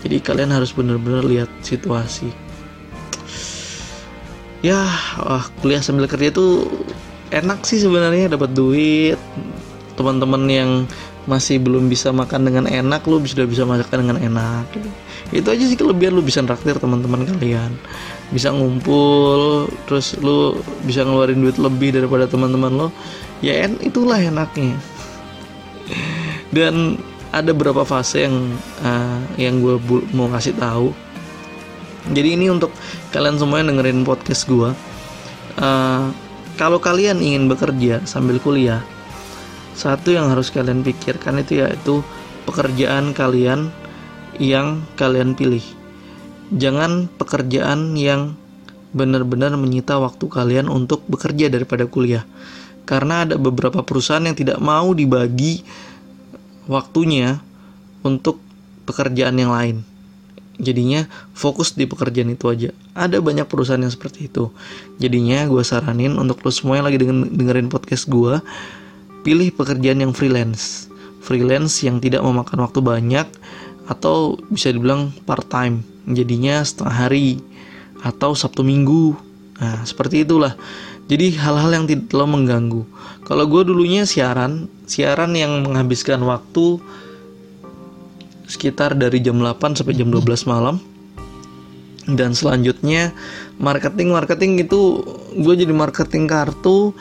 Jadi 0.02 0.18
kalian 0.22 0.50
harus 0.50 0.74
benar-benar 0.74 1.22
lihat 1.26 1.50
situasi. 1.62 2.34
Ya, 4.62 4.86
wah, 5.18 5.46
kuliah 5.62 5.82
sambil 5.82 6.06
kerja 6.06 6.30
itu 6.30 6.70
enak 7.34 7.66
sih 7.66 7.82
sebenarnya 7.82 8.30
dapat 8.30 8.54
duit. 8.54 9.18
Teman-teman 9.98 10.46
yang 10.50 10.72
masih 11.30 11.62
belum 11.62 11.86
bisa 11.86 12.10
makan 12.10 12.50
dengan 12.50 12.66
enak 12.66 13.06
lu 13.06 13.22
sudah 13.22 13.46
bisa 13.46 13.62
makan 13.62 14.06
dengan 14.06 14.18
enak 14.18 14.66
gitu. 14.74 14.90
itu 15.30 15.48
aja 15.54 15.64
sih 15.70 15.78
kelebihan 15.78 16.18
lu 16.18 16.26
bisa 16.26 16.42
traktir 16.42 16.82
teman-teman 16.82 17.30
kalian 17.30 17.78
bisa 18.34 18.50
ngumpul 18.50 19.70
terus 19.86 20.18
lu 20.18 20.58
bisa 20.82 21.06
ngeluarin 21.06 21.46
duit 21.46 21.62
lebih 21.62 21.94
daripada 21.94 22.26
teman-teman 22.26 22.74
lo 22.74 22.88
ya 23.46 23.70
en 23.70 23.78
itulah 23.86 24.18
enaknya 24.18 24.74
dan 26.50 26.98
ada 27.30 27.54
beberapa 27.54 27.86
fase 27.86 28.26
yang 28.26 28.58
uh, 28.82 29.22
yang 29.38 29.62
gue 29.62 29.78
mau 30.18 30.26
kasih 30.26 30.58
tahu 30.58 30.90
jadi 32.10 32.34
ini 32.34 32.50
untuk 32.50 32.74
kalian 33.14 33.38
semua 33.38 33.62
yang 33.62 33.78
dengerin 33.78 34.02
podcast 34.02 34.50
gue 34.50 34.74
uh, 35.62 36.06
kalau 36.58 36.80
kalian 36.82 37.22
ingin 37.22 37.46
bekerja 37.46 38.02
sambil 38.10 38.42
kuliah 38.42 38.82
satu 39.78 40.12
yang 40.12 40.30
harus 40.30 40.52
kalian 40.52 40.84
pikirkan 40.84 41.42
itu 41.42 41.64
yaitu 41.64 42.06
pekerjaan 42.44 43.16
kalian 43.16 43.72
yang 44.38 44.84
kalian 45.00 45.34
pilih. 45.34 45.64
Jangan 46.52 47.08
pekerjaan 47.16 47.96
yang 47.96 48.36
benar-benar 48.92 49.56
menyita 49.56 49.96
waktu 49.98 50.28
kalian 50.28 50.68
untuk 50.68 51.08
bekerja 51.08 51.48
daripada 51.48 51.88
kuliah. 51.88 52.28
Karena 52.84 53.24
ada 53.24 53.40
beberapa 53.40 53.80
perusahaan 53.88 54.22
yang 54.22 54.36
tidak 54.36 54.60
mau 54.60 54.92
dibagi 54.92 55.64
waktunya 56.68 57.40
untuk 58.04 58.44
pekerjaan 58.84 59.40
yang 59.40 59.56
lain. 59.56 59.78
Jadinya 60.62 61.10
fokus 61.34 61.74
di 61.74 61.90
pekerjaan 61.90 62.30
itu 62.30 62.46
aja. 62.46 62.70
Ada 62.94 63.18
banyak 63.18 63.50
perusahaan 63.50 63.82
yang 63.82 63.90
seperti 63.90 64.30
itu. 64.30 64.54
Jadinya 65.02 65.50
gue 65.50 65.66
saranin 65.66 66.14
untuk 66.22 66.46
lo 66.46 66.54
semua 66.54 66.78
yang 66.78 66.86
lagi 66.86 67.02
dengerin 67.02 67.74
podcast 67.74 68.06
gue, 68.06 68.38
pilih 69.26 69.50
pekerjaan 69.58 70.06
yang 70.06 70.14
freelance. 70.14 70.86
Freelance 71.26 71.82
yang 71.82 71.98
tidak 71.98 72.22
memakan 72.22 72.62
waktu 72.62 72.78
banyak 72.78 73.26
atau 73.90 74.38
bisa 74.54 74.70
dibilang 74.70 75.10
part 75.26 75.50
time. 75.50 75.82
Jadinya 76.06 76.62
setengah 76.62 77.10
hari 77.10 77.42
atau 78.06 78.38
Sabtu 78.38 78.62
Minggu. 78.62 79.18
Nah, 79.58 79.82
seperti 79.82 80.26
itulah. 80.26 80.54
Jadi 81.10 81.36
hal-hal 81.38 81.74
yang 81.74 81.86
tidak 81.90 82.08
terlalu 82.14 82.42
mengganggu. 82.42 82.82
Kalau 83.26 83.46
gue 83.50 83.62
dulunya 83.66 84.06
siaran, 84.06 84.70
siaran 84.86 85.34
yang 85.34 85.66
menghabiskan 85.66 86.22
waktu 86.24 86.80
sekitar 88.52 89.00
dari 89.00 89.24
jam 89.24 89.40
8 89.40 89.80
sampai 89.80 89.96
jam 89.96 90.12
12 90.12 90.28
malam. 90.52 90.84
Dan 92.12 92.36
selanjutnya 92.36 93.16
marketing 93.62 94.12
marketing 94.12 94.52
itu 94.68 95.06
gue 95.38 95.54
jadi 95.56 95.72
marketing 95.72 96.28
kartu 96.28 96.92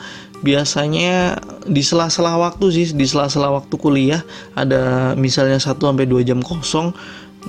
biasanya 0.45 1.41
di 1.67 1.81
sela-sela 1.83 2.37
waktu 2.37 2.71
sih 2.71 2.85
di 2.95 3.03
sela-sela 3.03 3.51
waktu 3.51 3.75
kuliah. 3.75 4.23
Ada 4.55 5.13
misalnya 5.19 5.59
1 5.59 5.75
sampai 5.75 6.07
2 6.07 6.23
jam 6.23 6.39
kosong 6.39 6.95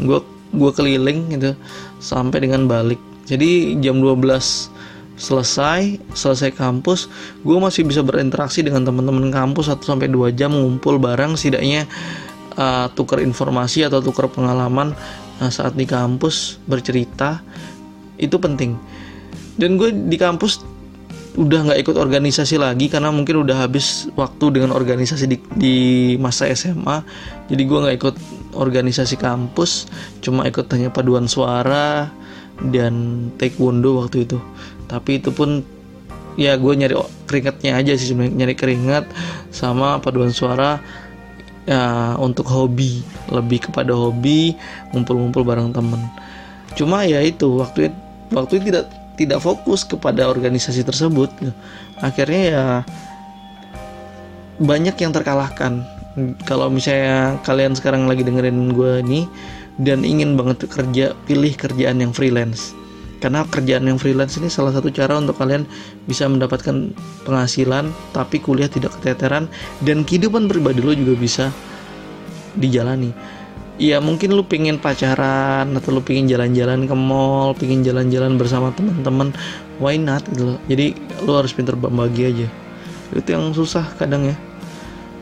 gue 0.03 0.19
gue 0.53 0.71
keliling 0.75 1.39
gitu 1.39 1.55
sampai 2.03 2.43
dengan 2.43 2.67
balik. 2.67 2.99
Jadi 3.31 3.79
jam 3.79 4.03
12 4.03 4.73
selesai 5.23 6.01
selesai 6.17 6.51
kampus 6.57 7.07
gue 7.45 7.55
masih 7.55 7.85
bisa 7.85 8.01
berinteraksi 8.03 8.65
dengan 8.65 8.83
teman-teman 8.83 9.29
kampus 9.31 9.71
1 9.71 9.85
sampai 9.85 10.09
2 10.09 10.35
jam 10.35 10.51
ngumpul 10.51 10.99
bareng 10.99 11.37
setidaknya 11.37 11.87
uh, 12.57 12.87
tukar 12.93 13.21
informasi 13.21 13.87
atau 13.87 14.01
tukar 14.01 14.29
pengalaman 14.29 14.95
uh, 15.41 15.51
saat 15.53 15.77
di 15.77 15.85
kampus 15.89 16.61
bercerita 16.69 17.41
itu 18.17 18.37
penting. 18.39 18.79
Dan 19.57 19.77
gue 19.77 19.93
di 19.93 20.17
kampus 20.17 20.65
udah 21.33 21.65
nggak 21.65 21.81
ikut 21.89 21.97
organisasi 21.97 22.61
lagi 22.61 22.93
karena 22.93 23.09
mungkin 23.09 23.41
udah 23.41 23.65
habis 23.65 24.05
waktu 24.21 24.53
dengan 24.53 24.77
organisasi 24.77 25.25
di, 25.25 25.41
di 25.57 25.77
masa 26.21 26.45
SMA 26.53 27.01
jadi 27.49 27.63
gue 27.65 27.79
nggak 27.89 27.97
ikut 27.97 28.17
organisasi 28.53 29.17
kampus 29.17 29.89
cuma 30.21 30.45
ikut 30.45 30.69
hanya 30.77 30.93
paduan 30.93 31.25
suara 31.25 32.13
dan 32.69 33.27
taekwondo 33.41 34.05
waktu 34.05 34.29
itu. 34.29 34.39
Tapi 34.87 35.19
itu 35.19 35.33
pun 35.33 35.65
ya 36.37 36.57
gue 36.57 36.73
nyari 36.73 36.95
keringatnya 37.29 37.77
aja 37.81 37.93
sih 37.97 38.13
nyari 38.13 38.57
keringat 38.57 39.09
sama 39.53 40.01
paduan 40.01 40.33
suara 40.33 40.81
ya 41.69 42.15
untuk 42.19 42.49
hobi 42.51 43.03
lebih 43.31 43.71
kepada 43.71 43.95
hobi 43.95 44.59
ngumpul-ngumpul 44.91 45.47
bareng 45.47 45.71
temen. 45.71 46.01
Cuma 46.75 47.05
ya 47.07 47.23
itu 47.23 47.61
waktu 47.61 47.93
waktu 48.33 48.59
itu 48.59 48.65
tidak 48.73 48.87
tidak 49.15 49.39
fokus 49.45 49.87
kepada 49.87 50.27
organisasi 50.27 50.83
tersebut. 50.83 51.31
Akhirnya 52.01 52.43
ya 52.43 52.65
banyak 54.59 54.97
yang 54.99 55.13
terkalahkan. 55.15 55.85
Kalau 56.45 56.69
misalnya 56.69 57.41
kalian 57.41 57.73
sekarang 57.73 58.05
lagi 58.05 58.21
dengerin 58.21 58.77
gue 58.77 59.01
nih 59.01 59.25
dan 59.81 60.05
ingin 60.05 60.37
banget 60.37 60.69
kerja 60.69 61.17
pilih 61.25 61.57
kerjaan 61.57 62.05
yang 62.05 62.13
freelance 62.13 62.77
karena 63.23 63.47
kerjaan 63.47 63.87
yang 63.87 64.03
freelance 64.03 64.35
ini 64.43 64.51
salah 64.51 64.75
satu 64.75 64.91
cara 64.91 65.15
untuk 65.15 65.39
kalian 65.39 65.63
bisa 66.11 66.27
mendapatkan 66.27 66.91
penghasilan 67.23 67.95
tapi 68.11 68.43
kuliah 68.43 68.67
tidak 68.67 68.99
keteteran 68.99 69.47
dan 69.87 70.03
kehidupan 70.03 70.51
pribadi 70.51 70.83
lo 70.83 70.91
juga 70.91 71.15
bisa 71.15 71.45
dijalani. 72.59 73.15
Ya 73.81 74.03
mungkin 74.03 74.37
lu 74.37 74.45
pingin 74.45 74.77
pacaran 74.77 75.71
atau 75.73 75.91
lu 75.95 76.03
pingin 76.05 76.29
jalan-jalan 76.29 76.85
ke 76.85 76.95
mall 76.99 77.57
pingin 77.57 77.87
jalan-jalan 77.87 78.37
bersama 78.37 78.75
teman-teman. 78.75 79.31
Why 79.79 79.97
not 79.97 80.27
gitu 80.35 80.55
loh. 80.55 80.59
Jadi 80.67 80.99
lu 81.23 81.33
harus 81.39 81.55
pinter 81.55 81.79
berbagi 81.79 82.23
aja. 82.27 82.49
Itu 83.15 83.29
yang 83.33 83.55
susah 83.55 83.87
kadang 83.97 84.29
ya. 84.29 84.37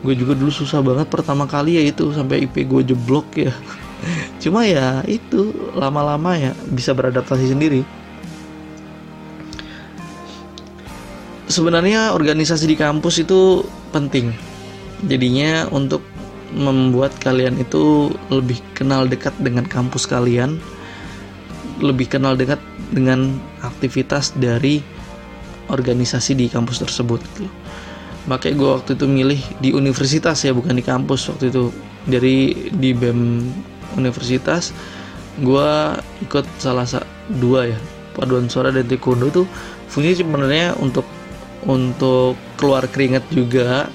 Gue 0.01 0.17
juga 0.17 0.33
dulu 0.33 0.49
susah 0.49 0.81
banget 0.81 1.07
pertama 1.13 1.45
kali 1.45 1.77
ya 1.77 1.83
itu 1.85 2.09
sampai 2.09 2.49
IP 2.49 2.65
gue 2.65 2.81
jeblok 2.81 3.37
ya 3.37 3.53
cuma 4.41 4.65
ya 4.65 5.05
itu 5.05 5.53
lama-lama 5.77 6.33
ya 6.35 6.51
bisa 6.73 6.91
beradaptasi 6.97 7.53
sendiri. 7.53 7.85
Sebenarnya 11.45 12.15
organisasi 12.15 12.65
di 12.65 12.79
kampus 12.79 13.21
itu 13.21 13.61
penting. 13.91 14.31
Jadinya 15.05 15.67
untuk 15.69 16.01
membuat 16.51 17.15
kalian 17.21 17.59
itu 17.61 18.11
lebih 18.27 18.59
kenal 18.75 19.07
dekat 19.07 19.31
dengan 19.39 19.63
kampus 19.63 20.03
kalian 20.03 20.59
lebih 21.79 22.11
kenal 22.11 22.35
dekat 22.35 22.59
dengan 22.91 23.39
aktivitas 23.63 24.35
dari 24.35 24.83
organisasi 25.71 26.35
di 26.35 26.51
kampus 26.51 26.83
tersebut 26.83 27.23
makanya 28.29 28.55
gue 28.57 28.69
waktu 28.69 28.91
itu 28.93 29.05
milih 29.09 29.41
di 29.57 29.69
universitas 29.73 30.45
ya 30.45 30.53
bukan 30.53 30.77
di 30.77 30.83
kampus 30.85 31.31
waktu 31.31 31.49
itu. 31.49 31.73
Dari 32.01 32.69
di 32.73 32.97
BEM 32.97 33.19
universitas 33.95 34.75
gue 35.39 35.71
ikut 36.27 36.45
salah 36.59 36.83
satu 36.83 37.07
dua 37.39 37.71
ya 37.71 37.79
paduan 38.11 38.51
suara 38.51 38.69
dan 38.75 38.83
taekwondo 38.87 39.31
itu 39.31 39.43
fungsinya 39.87 40.17
sebenarnya 40.19 40.67
untuk 40.79 41.07
untuk 41.65 42.37
keluar 42.57 42.89
keringat 42.89 43.25
juga. 43.29 43.89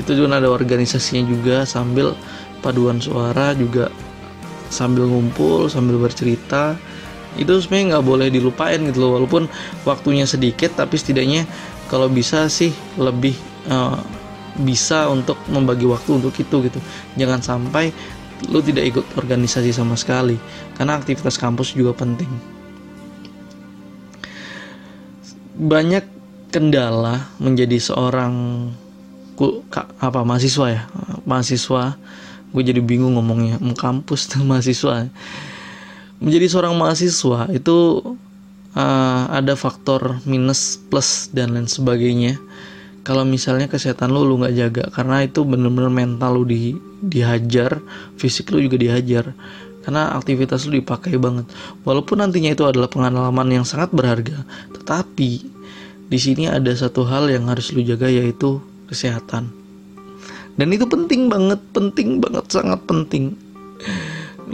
Itu 0.00 0.16
juga 0.16 0.40
ada 0.40 0.48
organisasinya 0.48 1.28
juga 1.28 1.56
sambil 1.68 2.16
paduan 2.64 2.96
suara 3.02 3.52
juga 3.52 3.92
sambil 4.72 5.08
ngumpul 5.08 5.68
sambil 5.68 6.00
bercerita. 6.00 6.76
Itu 7.36 7.60
sebenarnya 7.60 7.96
nggak 7.98 8.06
boleh 8.06 8.28
dilupain 8.28 8.80
gitu 8.88 9.08
loh 9.08 9.20
walaupun 9.20 9.48
waktunya 9.88 10.28
sedikit 10.28 10.76
tapi 10.76 11.00
setidaknya 11.00 11.48
kalau 11.88 12.08
bisa 12.08 12.48
sih 12.48 12.72
lebih 12.96 13.36
uh, 13.68 14.00
bisa 14.60 15.08
untuk 15.08 15.40
membagi 15.48 15.88
waktu 15.88 16.20
untuk 16.20 16.32
itu 16.36 16.56
gitu. 16.68 16.80
Jangan 17.16 17.40
sampai 17.40 17.92
lu 18.50 18.58
tidak 18.64 18.84
ikut 18.90 19.06
organisasi 19.14 19.70
sama 19.70 19.94
sekali 19.94 20.34
karena 20.74 20.98
aktivitas 20.98 21.38
kampus 21.38 21.76
juga 21.76 21.94
penting. 21.94 22.30
Banyak 25.52 26.04
kendala 26.50 27.28
menjadi 27.38 27.78
seorang 27.78 28.32
ku, 29.38 29.62
apa 29.72 30.20
mahasiswa 30.26 30.66
ya? 30.72 30.82
Mahasiswa 31.28 31.96
gue 32.52 32.62
jadi 32.62 32.84
bingung 32.84 33.16
ngomongnya 33.16 33.60
kampus 33.78 34.28
tuh 34.32 34.42
mahasiswa. 34.50 35.06
Menjadi 36.22 36.46
seorang 36.46 36.74
mahasiswa 36.78 37.50
itu 37.50 37.76
uh, 38.76 39.22
ada 39.32 39.54
faktor 39.58 40.22
minus 40.24 40.78
plus 40.90 41.28
dan 41.32 41.54
lain 41.56 41.66
sebagainya 41.66 42.38
kalau 43.02 43.26
misalnya 43.26 43.66
kesehatan 43.66 44.14
lu 44.14 44.22
lu 44.22 44.38
nggak 44.38 44.54
jaga 44.54 44.84
karena 44.94 45.26
itu 45.26 45.42
bener-bener 45.42 45.90
mental 45.90 46.38
lu 46.38 46.46
di 46.46 46.78
dihajar 47.02 47.82
fisik 48.14 48.54
lu 48.54 48.62
juga 48.62 48.78
dihajar. 48.78 49.34
Karena 49.82 50.14
aktivitas 50.14 50.70
lu 50.70 50.78
dipakai 50.78 51.18
banget. 51.18 51.50
Walaupun 51.82 52.22
nantinya 52.22 52.54
itu 52.54 52.62
adalah 52.62 52.86
pengalaman 52.86 53.50
yang 53.50 53.66
sangat 53.66 53.90
berharga 53.90 54.46
tetapi 54.70 55.30
di 56.06 56.18
sini 56.18 56.46
ada 56.46 56.70
satu 56.70 57.02
hal 57.02 57.26
yang 57.26 57.50
harus 57.50 57.74
lu 57.74 57.82
jaga 57.82 58.06
yaitu 58.06 58.62
kesehatan. 58.86 59.50
Dan 60.54 60.68
itu 60.70 60.86
penting 60.86 61.26
banget 61.26 61.58
penting 61.74 62.22
banget 62.22 62.46
sangat 62.46 62.78
penting. 62.86 63.34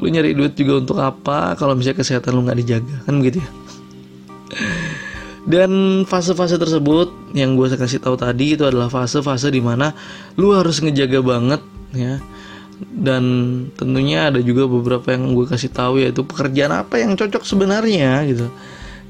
Lu 0.00 0.08
nyari 0.08 0.32
duit 0.32 0.56
juga 0.56 0.80
untuk 0.80 0.98
apa 1.04 1.52
kalau 1.60 1.76
misalnya 1.76 2.00
kesehatan 2.00 2.32
lu 2.32 2.48
nggak 2.48 2.58
dijaga 2.64 2.96
kan 3.04 3.20
begitu 3.20 3.44
ya 3.44 3.50
dan 5.46 6.02
fase-fase 6.08 6.58
tersebut 6.58 7.12
yang 7.36 7.54
gue 7.54 7.70
kasih 7.70 8.02
tahu 8.02 8.18
tadi 8.18 8.58
itu 8.58 8.64
adalah 8.66 8.90
fase-fase 8.90 9.52
di 9.52 9.62
mana 9.62 9.94
lu 10.34 10.56
harus 10.56 10.82
ngejaga 10.82 11.20
banget 11.22 11.62
ya. 11.94 12.18
Dan 12.78 13.24
tentunya 13.74 14.30
ada 14.30 14.38
juga 14.38 14.70
beberapa 14.70 15.10
yang 15.10 15.34
gue 15.34 15.50
kasih 15.50 15.70
tahu 15.74 15.98
yaitu 15.98 16.22
pekerjaan 16.22 16.70
apa 16.70 17.02
yang 17.02 17.18
cocok 17.18 17.42
sebenarnya 17.42 18.22
gitu. 18.30 18.46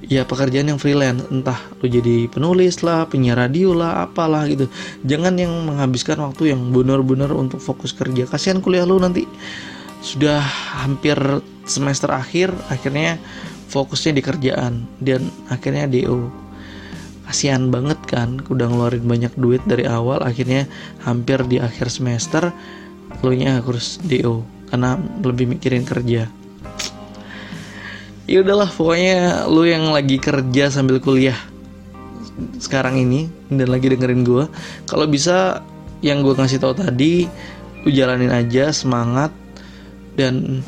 Ya 0.09 0.23
pekerjaan 0.23 0.71
yang 0.71 0.79
freelance, 0.79 1.27
entah 1.29 1.59
lu 1.83 1.91
jadi 1.91 2.31
penulis 2.31 2.81
lah, 2.87 3.05
penyiar 3.11 3.37
radio 3.37 3.75
lah, 3.75 4.07
apalah 4.07 4.47
gitu. 4.47 4.71
Jangan 5.05 5.37
yang 5.37 5.53
menghabiskan 5.69 6.23
waktu 6.23 6.55
yang 6.55 6.71
benar-benar 6.71 7.35
untuk 7.35 7.59
fokus 7.59 7.93
kerja. 7.93 8.25
Kasihan 8.25 8.63
kuliah 8.63 8.87
lu 8.87 8.97
nanti 8.97 9.27
sudah 10.01 10.39
hampir 10.87 11.19
semester 11.67 12.15
akhir, 12.15 12.55
akhirnya 12.71 13.19
fokusnya 13.69 14.17
di 14.17 14.23
kerjaan 14.25 14.89
dan 15.05 15.29
akhirnya 15.53 15.85
DO 15.85 16.49
kasihan 17.29 17.69
banget 17.69 18.01
kan 18.09 18.41
udah 18.49 18.67
ngeluarin 18.73 19.05
banyak 19.05 19.33
duit 19.37 19.61
dari 19.69 19.85
awal 19.85 20.25
akhirnya 20.25 20.65
hampir 21.05 21.45
di 21.45 21.61
akhir 21.61 21.93
semester 21.93 22.49
lo 23.21 23.33
nya 23.37 23.61
harus 23.61 24.01
DO 24.01 24.41
karena 24.69 25.01
lebih 25.25 25.49
mikirin 25.57 25.85
kerja. 25.85 26.29
Ya 28.29 28.45
udahlah 28.45 28.69
pokoknya 28.69 29.49
lu 29.49 29.65
yang 29.65 29.89
lagi 29.89 30.21
kerja 30.21 30.69
sambil 30.69 31.01
kuliah 31.01 31.37
sekarang 32.61 33.01
ini 33.01 33.27
dan 33.49 33.73
lagi 33.73 33.89
dengerin 33.89 34.23
gue 34.23 34.45
kalau 34.85 35.09
bisa 35.09 35.65
yang 36.05 36.23
gue 36.23 36.37
ngasih 36.37 36.61
tahu 36.61 36.77
tadi 36.77 37.27
lu 37.83 37.91
jalanin 37.91 38.31
aja 38.31 38.71
semangat 38.71 39.33
dan 40.15 40.63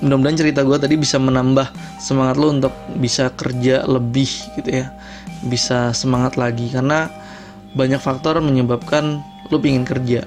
mudah-mudahan 0.00 0.38
cerita 0.38 0.64
gue 0.64 0.78
tadi 0.78 0.94
bisa 0.96 1.18
menambah 1.20 1.66
semangat 2.02 2.34
lu 2.34 2.50
untuk 2.50 2.74
bisa 2.98 3.30
kerja 3.38 3.86
lebih 3.86 4.26
gitu 4.58 4.82
ya. 4.82 4.90
Bisa 5.46 5.94
semangat 5.94 6.34
lagi 6.34 6.66
karena 6.74 7.06
banyak 7.78 8.02
faktor 8.02 8.42
menyebabkan 8.42 9.22
lu 9.54 9.62
pingin 9.62 9.86
kerja. 9.86 10.26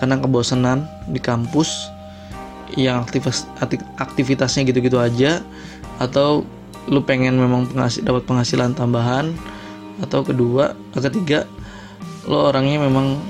Karena 0.00 0.18
kebosanan 0.18 0.88
di 1.06 1.20
kampus 1.20 1.92
yang 2.74 3.04
aktivitas 3.04 3.44
aktivitasnya 4.00 4.64
gitu-gitu 4.64 4.96
aja 4.96 5.44
atau 6.00 6.42
lu 6.88 7.04
pengen 7.04 7.36
memang 7.36 7.68
penghasil 7.68 8.02
dapat 8.02 8.24
penghasilan 8.26 8.72
tambahan 8.74 9.36
atau 10.02 10.24
kedua 10.24 10.74
ketiga 10.96 11.46
lo 12.26 12.50
orangnya 12.50 12.82
memang 12.82 13.20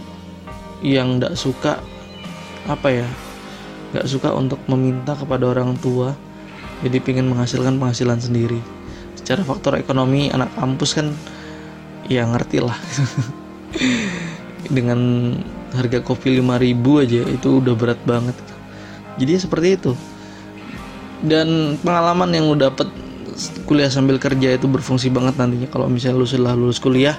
yang 0.80 1.18
tidak 1.18 1.34
suka 1.36 1.72
apa 2.70 3.02
ya 3.02 3.08
nggak 3.92 4.08
suka 4.08 4.32
untuk 4.32 4.62
meminta 4.70 5.12
kepada 5.12 5.52
orang 5.52 5.76
tua 5.76 6.16
jadi 6.82 6.98
pengen 6.98 7.30
menghasilkan 7.30 7.78
penghasilan 7.78 8.18
sendiri. 8.18 8.58
Secara 9.14 9.46
faktor 9.46 9.78
ekonomi 9.78 10.28
anak 10.34 10.50
kampus 10.58 10.98
kan 10.98 11.14
ya 12.10 12.26
ngerti 12.26 12.58
lah. 12.58 12.74
Dengan 14.76 14.98
harga 15.72 16.02
kopi 16.02 16.42
5000 16.42 17.02
aja 17.06 17.22
itu 17.30 17.48
udah 17.62 17.74
berat 17.78 18.02
banget. 18.02 18.34
Jadi 19.16 19.32
seperti 19.38 19.68
itu. 19.78 19.92
Dan 21.22 21.78
pengalaman 21.78 22.34
yang 22.34 22.50
lu 22.50 22.58
dapet 22.58 22.90
kuliah 23.64 23.88
sambil 23.88 24.18
kerja 24.18 24.58
itu 24.58 24.66
berfungsi 24.66 25.06
banget 25.14 25.38
nantinya. 25.38 25.70
Kalau 25.70 25.86
misalnya 25.86 26.18
lu 26.18 26.26
sudah 26.26 26.58
lulus 26.58 26.82
kuliah 26.82 27.14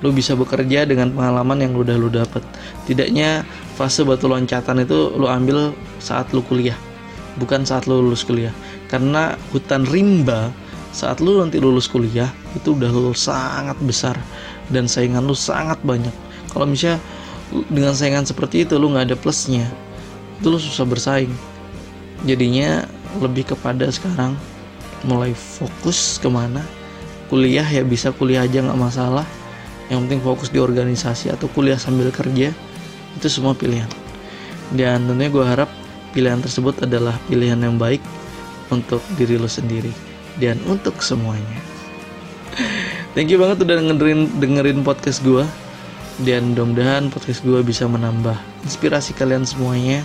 lu 0.00 0.16
bisa 0.16 0.32
bekerja 0.32 0.88
dengan 0.88 1.12
pengalaman 1.12 1.60
yang 1.60 1.76
udah 1.76 1.98
lu 1.98 2.08
dapet. 2.08 2.40
Tidaknya 2.86 3.42
fase 3.74 4.06
batu 4.06 4.30
loncatan 4.30 4.86
itu 4.86 5.12
lu 5.18 5.26
ambil 5.26 5.74
saat 5.98 6.30
lu 6.30 6.40
kuliah 6.46 6.78
bukan 7.38 7.62
saat 7.62 7.86
lu 7.86 8.02
lulus 8.02 8.26
kuliah 8.26 8.50
karena 8.90 9.38
hutan 9.54 9.86
rimba 9.86 10.50
saat 10.90 11.22
lu 11.22 11.38
nanti 11.38 11.62
lulus 11.62 11.86
kuliah 11.86 12.26
itu 12.58 12.74
udah 12.74 12.90
lu 12.90 13.14
sangat 13.14 13.78
besar. 13.86 14.18
Dan 14.70 14.90
saingan 14.90 15.26
lu 15.26 15.34
sangat 15.34 15.78
banyak. 15.86 16.12
Kalau 16.50 16.66
misalnya 16.66 16.98
dengan 17.70 17.94
saingan 17.94 18.26
seperti 18.26 18.66
itu 18.66 18.78
lu 18.78 18.90
nggak 18.90 19.14
ada 19.14 19.16
plusnya 19.18 19.66
itu 20.42 20.46
lu 20.50 20.58
susah 20.58 20.88
bersaing. 20.88 21.30
Jadinya 22.24 22.88
lebih 23.22 23.54
kepada 23.54 23.86
sekarang 23.92 24.34
mulai 25.06 25.36
fokus 25.36 26.18
ke 26.18 26.26
mana. 26.26 26.64
Kuliah 27.30 27.64
ya 27.64 27.86
bisa 27.86 28.10
kuliah 28.10 28.42
aja 28.42 28.64
nggak 28.64 28.80
masalah. 28.80 29.26
Yang 29.92 30.06
penting 30.06 30.20
fokus 30.22 30.48
di 30.50 30.58
organisasi 30.58 31.30
atau 31.34 31.46
kuliah 31.50 31.78
sambil 31.78 32.10
kerja 32.10 32.50
itu 33.14 33.26
semua 33.30 33.54
pilihan. 33.54 33.90
Dan 34.70 35.06
tentunya 35.06 35.30
gue 35.30 35.44
harap 35.46 35.70
pilihan 36.14 36.38
tersebut 36.38 36.86
adalah 36.86 37.18
pilihan 37.26 37.58
yang 37.58 37.74
baik 37.74 38.02
untuk 38.70 39.02
diri 39.18 39.36
lo 39.36 39.50
sendiri 39.50 39.92
dan 40.38 40.56
untuk 40.66 40.98
semuanya 41.02 41.60
thank 43.12 43.28
you 43.28 43.38
banget 43.38 43.62
udah 43.66 43.76
dengerin 43.78 44.30
dengerin 44.38 44.80
podcast 44.86 45.20
gue 45.26 45.44
dan 46.24 46.52
mudah-mudahan 46.52 47.08
podcast 47.08 47.40
gue 47.44 47.60
bisa 47.64 47.88
menambah 47.88 48.36
inspirasi 48.64 49.16
kalian 49.16 49.44
semuanya 49.44 50.04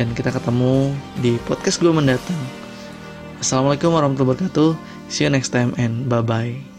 dan 0.00 0.10
kita 0.16 0.32
ketemu 0.32 0.96
di 1.20 1.36
podcast 1.44 1.78
gue 1.78 1.92
mendatang. 1.92 2.42
Assalamualaikum 3.38 3.92
warahmatullahi 3.92 4.38
wabarakatuh. 4.38 4.70
See 5.12 5.28
you 5.28 5.30
next 5.30 5.54
time 5.54 5.76
and 5.76 6.08
bye 6.08 6.24
bye. 6.24 6.71